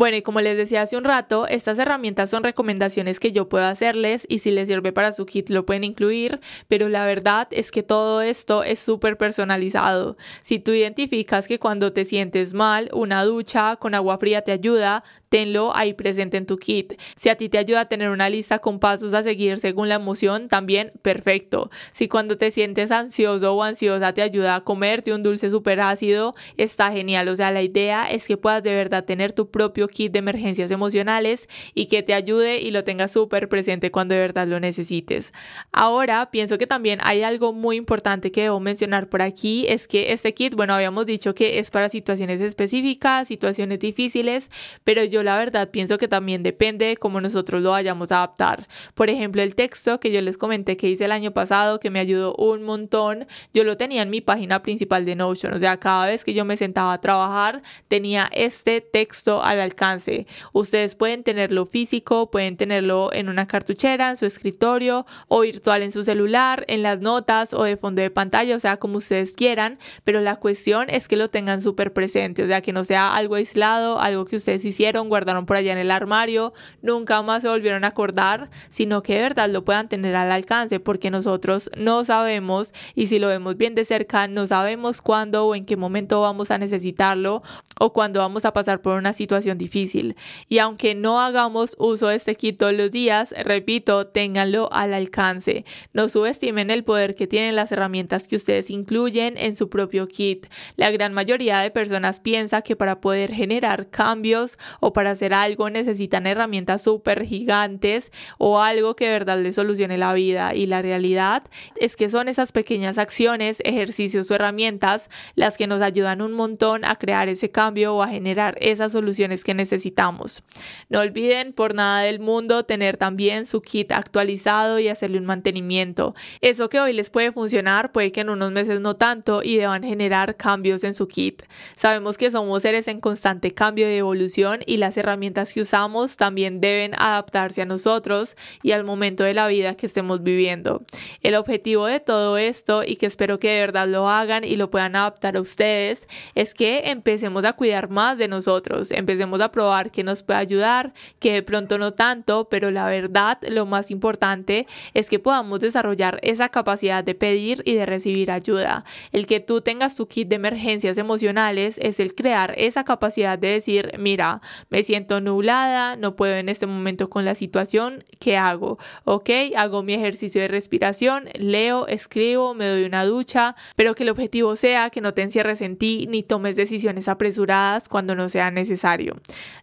Bueno, 0.00 0.16
y 0.16 0.22
como 0.22 0.40
les 0.40 0.56
decía 0.56 0.80
hace 0.80 0.96
un 0.96 1.04
rato, 1.04 1.46
estas 1.46 1.78
herramientas 1.78 2.30
son 2.30 2.42
recomendaciones 2.42 3.20
que 3.20 3.32
yo 3.32 3.50
puedo 3.50 3.66
hacerles 3.66 4.24
y 4.30 4.38
si 4.38 4.50
les 4.50 4.66
sirve 4.66 4.92
para 4.92 5.12
su 5.12 5.26
kit 5.26 5.50
lo 5.50 5.66
pueden 5.66 5.84
incluir, 5.84 6.40
pero 6.68 6.88
la 6.88 7.04
verdad 7.04 7.48
es 7.50 7.70
que 7.70 7.82
todo 7.82 8.22
esto 8.22 8.64
es 8.64 8.78
súper 8.78 9.18
personalizado. 9.18 10.16
Si 10.42 10.58
tú 10.58 10.70
identificas 10.70 11.46
que 11.46 11.58
cuando 11.58 11.92
te 11.92 12.06
sientes 12.06 12.54
mal, 12.54 12.88
una 12.94 13.22
ducha 13.26 13.76
con 13.76 13.94
agua 13.94 14.16
fría 14.16 14.40
te 14.40 14.52
ayuda, 14.52 15.04
tenlo 15.30 15.74
ahí 15.74 15.94
presente 15.94 16.36
en 16.36 16.44
tu 16.44 16.58
kit. 16.58 17.00
Si 17.16 17.30
a 17.30 17.36
ti 17.36 17.48
te 17.48 17.56
ayuda 17.56 17.82
a 17.82 17.88
tener 17.88 18.10
una 18.10 18.28
lista 18.28 18.58
con 18.58 18.78
pasos 18.78 19.14
a 19.14 19.22
seguir 19.22 19.58
según 19.58 19.88
la 19.88 19.94
emoción, 19.94 20.48
también 20.48 20.92
perfecto. 21.02 21.70
Si 21.92 22.08
cuando 22.08 22.36
te 22.36 22.50
sientes 22.50 22.90
ansioso 22.90 23.54
o 23.54 23.62
ansiosa 23.62 24.12
te 24.12 24.22
ayuda 24.22 24.56
a 24.56 24.64
comerte 24.64 25.14
un 25.14 25.22
dulce 25.22 25.48
súper 25.48 25.80
ácido, 25.80 26.34
está 26.56 26.90
genial. 26.92 27.28
O 27.28 27.36
sea, 27.36 27.50
la 27.52 27.62
idea 27.62 28.10
es 28.10 28.26
que 28.26 28.36
puedas 28.36 28.62
de 28.62 28.74
verdad 28.74 29.04
tener 29.04 29.32
tu 29.32 29.50
propio 29.50 29.88
kit 29.88 30.12
de 30.12 30.18
emergencias 30.18 30.70
emocionales 30.70 31.48
y 31.74 31.86
que 31.86 32.02
te 32.02 32.12
ayude 32.12 32.60
y 32.60 32.72
lo 32.72 32.82
tengas 32.82 33.12
súper 33.12 33.48
presente 33.48 33.92
cuando 33.92 34.14
de 34.14 34.20
verdad 34.20 34.48
lo 34.48 34.58
necesites. 34.58 35.32
Ahora, 35.70 36.30
pienso 36.32 36.58
que 36.58 36.66
también 36.66 36.98
hay 37.02 37.22
algo 37.22 37.52
muy 37.52 37.76
importante 37.76 38.32
que 38.32 38.42
debo 38.42 38.58
mencionar 38.58 39.08
por 39.08 39.22
aquí, 39.22 39.64
es 39.68 39.86
que 39.86 40.12
este 40.12 40.34
kit, 40.34 40.56
bueno, 40.56 40.74
habíamos 40.74 41.06
dicho 41.06 41.34
que 41.34 41.60
es 41.60 41.70
para 41.70 41.88
situaciones 41.88 42.40
específicas, 42.40 43.28
situaciones 43.28 43.78
difíciles, 43.78 44.50
pero 44.82 45.04
yo 45.04 45.19
la 45.22 45.36
verdad 45.36 45.70
pienso 45.70 45.98
que 45.98 46.08
también 46.08 46.42
depende 46.42 46.86
de 46.86 46.96
cómo 46.96 47.20
nosotros 47.20 47.62
lo 47.62 47.70
vayamos 47.70 48.12
a 48.12 48.18
adaptar. 48.18 48.68
Por 48.94 49.10
ejemplo, 49.10 49.42
el 49.42 49.54
texto 49.54 50.00
que 50.00 50.10
yo 50.12 50.20
les 50.20 50.38
comenté 50.38 50.76
que 50.76 50.88
hice 50.88 51.04
el 51.04 51.12
año 51.12 51.32
pasado, 51.32 51.80
que 51.80 51.90
me 51.90 52.00
ayudó 52.00 52.34
un 52.36 52.62
montón, 52.62 53.26
yo 53.52 53.64
lo 53.64 53.76
tenía 53.76 54.02
en 54.02 54.10
mi 54.10 54.20
página 54.20 54.62
principal 54.62 55.04
de 55.04 55.16
Notion. 55.16 55.54
O 55.54 55.58
sea, 55.58 55.78
cada 55.78 56.06
vez 56.06 56.24
que 56.24 56.34
yo 56.34 56.44
me 56.44 56.56
sentaba 56.56 56.92
a 56.92 57.00
trabajar, 57.00 57.62
tenía 57.88 58.28
este 58.32 58.80
texto 58.80 59.42
al 59.42 59.60
alcance. 59.60 60.26
Ustedes 60.52 60.94
pueden 60.94 61.22
tenerlo 61.22 61.66
físico, 61.66 62.30
pueden 62.30 62.56
tenerlo 62.56 63.12
en 63.12 63.28
una 63.28 63.46
cartuchera, 63.46 64.10
en 64.10 64.16
su 64.16 64.26
escritorio 64.26 65.06
o 65.28 65.40
virtual 65.40 65.82
en 65.82 65.92
su 65.92 66.04
celular, 66.04 66.64
en 66.68 66.82
las 66.82 67.00
notas 67.00 67.54
o 67.54 67.64
de 67.64 67.76
fondo 67.76 68.02
de 68.02 68.10
pantalla, 68.10 68.56
o 68.56 68.58
sea, 68.58 68.78
como 68.78 68.98
ustedes 68.98 69.34
quieran, 69.34 69.78
pero 70.04 70.20
la 70.20 70.36
cuestión 70.36 70.88
es 70.90 71.08
que 71.08 71.16
lo 71.16 71.30
tengan 71.30 71.62
súper 71.62 71.92
presente, 71.92 72.44
o 72.44 72.46
sea, 72.46 72.60
que 72.60 72.72
no 72.72 72.84
sea 72.84 73.14
algo 73.14 73.34
aislado, 73.34 74.00
algo 74.00 74.24
que 74.24 74.36
ustedes 74.36 74.64
hicieron 74.64 75.08
guardaron 75.10 75.44
por 75.44 75.58
allá 75.58 75.72
en 75.72 75.78
el 75.78 75.90
armario, 75.90 76.54
nunca 76.80 77.20
más 77.20 77.42
se 77.42 77.48
volvieron 77.48 77.84
a 77.84 77.88
acordar, 77.88 78.48
sino 78.70 79.02
que 79.02 79.16
de 79.16 79.20
verdad 79.20 79.50
lo 79.50 79.64
puedan 79.64 79.90
tener 79.90 80.16
al 80.16 80.32
alcance, 80.32 80.80
porque 80.80 81.10
nosotros 81.10 81.70
no 81.76 82.04
sabemos 82.06 82.72
y 82.94 83.08
si 83.08 83.18
lo 83.18 83.28
vemos 83.28 83.58
bien 83.58 83.74
de 83.74 83.84
cerca, 83.84 84.28
no 84.28 84.46
sabemos 84.46 85.02
cuándo 85.02 85.46
o 85.46 85.54
en 85.54 85.66
qué 85.66 85.76
momento 85.76 86.22
vamos 86.22 86.50
a 86.50 86.58
necesitarlo 86.58 87.42
o 87.78 87.92
cuándo 87.92 88.20
vamos 88.20 88.44
a 88.44 88.52
pasar 88.52 88.80
por 88.80 88.96
una 88.96 89.12
situación 89.12 89.58
difícil. 89.58 90.16
Y 90.48 90.58
aunque 90.58 90.94
no 90.94 91.20
hagamos 91.20 91.76
uso 91.78 92.08
de 92.08 92.16
este 92.16 92.36
kit 92.36 92.58
todos 92.58 92.72
los 92.72 92.90
días, 92.90 93.34
repito, 93.44 94.06
ténganlo 94.06 94.72
al 94.72 94.94
alcance. 94.94 95.64
No 95.92 96.08
subestimen 96.08 96.70
el 96.70 96.84
poder 96.84 97.14
que 97.14 97.26
tienen 97.26 97.56
las 97.56 97.72
herramientas 97.72 98.28
que 98.28 98.36
ustedes 98.36 98.70
incluyen 98.70 99.36
en 99.36 99.56
su 99.56 99.68
propio 99.68 100.06
kit. 100.06 100.46
La 100.76 100.90
gran 100.90 101.12
mayoría 101.12 101.58
de 101.60 101.70
personas 101.70 102.20
piensa 102.20 102.62
que 102.62 102.76
para 102.76 103.00
poder 103.00 103.32
generar 103.32 103.88
cambios 103.90 104.58
o 104.80 104.92
para 104.92 104.99
para 105.00 105.12
hacer 105.12 105.32
algo 105.32 105.70
necesitan 105.70 106.26
herramientas 106.26 106.82
súper 106.82 107.24
gigantes 107.24 108.12
o 108.36 108.60
algo 108.60 108.96
que 108.96 109.06
de 109.06 109.12
verdad 109.12 109.40
les 109.40 109.54
solucione 109.54 109.96
la 109.96 110.12
vida. 110.12 110.52
Y 110.54 110.66
la 110.66 110.82
realidad 110.82 111.44
es 111.76 111.96
que 111.96 112.10
son 112.10 112.28
esas 112.28 112.52
pequeñas 112.52 112.98
acciones, 112.98 113.62
ejercicios 113.64 114.30
o 114.30 114.34
herramientas 114.34 115.08
las 115.36 115.56
que 115.56 115.66
nos 115.66 115.80
ayudan 115.80 116.20
un 116.20 116.32
montón 116.32 116.84
a 116.84 116.96
crear 116.96 117.30
ese 117.30 117.50
cambio 117.50 117.96
o 117.96 118.02
a 118.02 118.08
generar 118.08 118.58
esas 118.60 118.92
soluciones 118.92 119.42
que 119.42 119.54
necesitamos. 119.54 120.42
No 120.90 121.00
olviden 121.00 121.54
por 121.54 121.74
nada 121.74 122.02
del 122.02 122.20
mundo 122.20 122.66
tener 122.66 122.98
también 122.98 123.46
su 123.46 123.62
kit 123.62 123.92
actualizado 123.92 124.80
y 124.80 124.88
hacerle 124.88 125.16
un 125.16 125.24
mantenimiento. 125.24 126.14
Eso 126.42 126.68
que 126.68 126.78
hoy 126.78 126.92
les 126.92 127.08
puede 127.08 127.32
funcionar 127.32 127.90
puede 127.90 128.12
que 128.12 128.20
en 128.20 128.28
unos 128.28 128.52
meses 128.52 128.82
no 128.82 128.96
tanto 128.96 129.40
y 129.42 129.56
deban 129.56 129.82
generar 129.82 130.36
cambios 130.36 130.84
en 130.84 130.92
su 130.92 131.08
kit. 131.08 131.44
Sabemos 131.74 132.18
que 132.18 132.30
somos 132.30 132.60
seres 132.60 132.86
en 132.86 133.00
constante 133.00 133.52
cambio 133.54 133.86
de 133.86 133.96
evolución 133.96 134.60
y 134.66 134.76
la 134.76 134.89
las 134.90 134.96
herramientas 134.96 135.52
que 135.52 135.60
usamos 135.60 136.16
también 136.16 136.60
deben 136.60 136.94
adaptarse 136.98 137.62
a 137.62 137.64
nosotros 137.64 138.36
y 138.60 138.72
al 138.72 138.82
momento 138.82 139.22
de 139.22 139.34
la 139.34 139.46
vida 139.46 139.76
que 139.76 139.86
estemos 139.86 140.24
viviendo. 140.24 140.82
El 141.22 141.36
objetivo 141.36 141.86
de 141.86 142.00
todo 142.00 142.38
esto, 142.38 142.82
y 142.84 142.96
que 142.96 143.06
espero 143.06 143.38
que 143.38 143.50
de 143.50 143.60
verdad 143.60 143.86
lo 143.86 144.08
hagan 144.08 144.42
y 144.42 144.56
lo 144.56 144.68
puedan 144.68 144.96
adaptar 144.96 145.36
a 145.36 145.40
ustedes, 145.40 146.08
es 146.34 146.54
que 146.54 146.90
empecemos 146.90 147.44
a 147.44 147.52
cuidar 147.52 147.88
más 147.88 148.18
de 148.18 148.26
nosotros, 148.26 148.90
empecemos 148.90 149.40
a 149.40 149.52
probar 149.52 149.92
que 149.92 150.02
nos 150.02 150.24
puede 150.24 150.40
ayudar, 150.40 150.92
que 151.20 151.34
de 151.34 151.44
pronto 151.44 151.78
no 151.78 151.92
tanto, 151.92 152.48
pero 152.50 152.72
la 152.72 152.86
verdad, 152.86 153.38
lo 153.48 153.66
más 153.66 153.92
importante 153.92 154.66
es 154.92 155.08
que 155.08 155.20
podamos 155.20 155.60
desarrollar 155.60 156.18
esa 156.22 156.48
capacidad 156.48 157.04
de 157.04 157.14
pedir 157.14 157.62
y 157.64 157.76
de 157.76 157.86
recibir 157.86 158.32
ayuda. 158.32 158.84
El 159.12 159.28
que 159.28 159.38
tú 159.38 159.60
tengas 159.60 159.94
tu 159.94 160.08
kit 160.08 160.26
de 160.26 160.34
emergencias 160.34 160.98
emocionales 160.98 161.78
es 161.78 162.00
el 162.00 162.16
crear 162.16 162.54
esa 162.56 162.82
capacidad 162.82 163.38
de 163.38 163.48
decir, 163.52 163.92
mira, 163.96 164.40
me 164.70 164.82
siento 164.84 165.20
nublada, 165.20 165.96
no 165.96 166.16
puedo 166.16 166.34
en 166.34 166.48
este 166.48 166.66
momento 166.66 167.10
con 167.10 167.24
la 167.24 167.34
situación, 167.34 168.04
¿qué 168.18 168.36
hago? 168.36 168.78
Ok, 169.04 169.30
hago 169.56 169.82
mi 169.82 169.94
ejercicio 169.94 170.40
de 170.40 170.48
respiración, 170.48 171.28
leo, 171.34 171.86
escribo, 171.88 172.54
me 172.54 172.66
doy 172.66 172.84
una 172.84 173.04
ducha, 173.04 173.56
pero 173.76 173.94
que 173.94 174.04
el 174.04 174.08
objetivo 174.08 174.56
sea 174.56 174.90
que 174.90 175.00
no 175.00 175.12
te 175.12 175.22
encierres 175.22 175.60
en 175.60 175.76
ti 175.76 176.06
ni 176.08 176.22
tomes 176.22 176.56
decisiones 176.56 177.08
apresuradas 177.08 177.88
cuando 177.88 178.14
no 178.14 178.28
sea 178.28 178.50
necesario. 178.50 179.16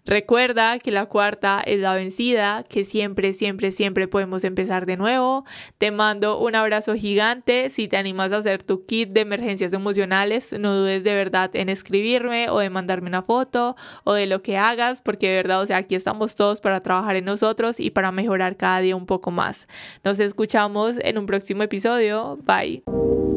Recuerda 0.06 0.80
que 0.80 0.92
la 0.92 1.06
cuarta 1.06 1.62
es 1.66 1.80
la 1.80 1.96
vencida, 1.96 2.64
que 2.68 2.84
siempre, 2.84 3.34
siempre, 3.34 3.72
siempre 3.72 4.08
podemos 4.08 4.44
empezar 4.44 4.86
de 4.86 4.98
nuevo. 4.98 5.46
Te 5.78 5.92
mando 5.92 6.40
un 6.40 6.56
abrazo 6.56 6.96
gigante. 6.96 7.70
Si 7.70 7.88
te 7.88 7.98
animas 7.98 8.32
a 8.32 8.38
hacer 8.38 8.64
tu 8.64 8.86
kit 8.86 9.10
de 9.10 9.22
emergencias 9.22 9.74
emocionales, 9.74 10.54
no 10.58 10.76
dudes 10.76 11.04
de 11.04 11.14
verdad 11.14 11.50
en 11.54 11.70
escribirme 11.70 12.50
o 12.50 12.60
de 12.60 12.70
mandarme 12.70 13.08
una 13.08 13.24
foto 13.24 13.76
o 14.04 14.14
de 14.14 14.28
lo 14.28 14.42
que 14.42 14.58
hagas 14.58 14.97
porque 15.02 15.30
de 15.30 15.36
verdad, 15.36 15.62
o 15.62 15.66
sea, 15.66 15.78
aquí 15.78 15.96
estamos 15.96 16.36
todos 16.36 16.62
para 16.62 16.82
trabajar 16.82 17.16
en 17.16 17.26
nosotros 17.26 17.80
y 17.80 17.92
para 17.92 18.12
mejorar 18.12 18.58
cada 18.58 18.80
día 18.80 18.96
un 18.96 19.06
poco 19.06 19.32
más. 19.32 19.68
Nos 20.04 20.20
escuchamos 20.20 20.98
en 21.02 21.18
un 21.18 21.26
próximo 21.26 21.64
episodio. 21.64 22.38
Bye. 22.44 23.37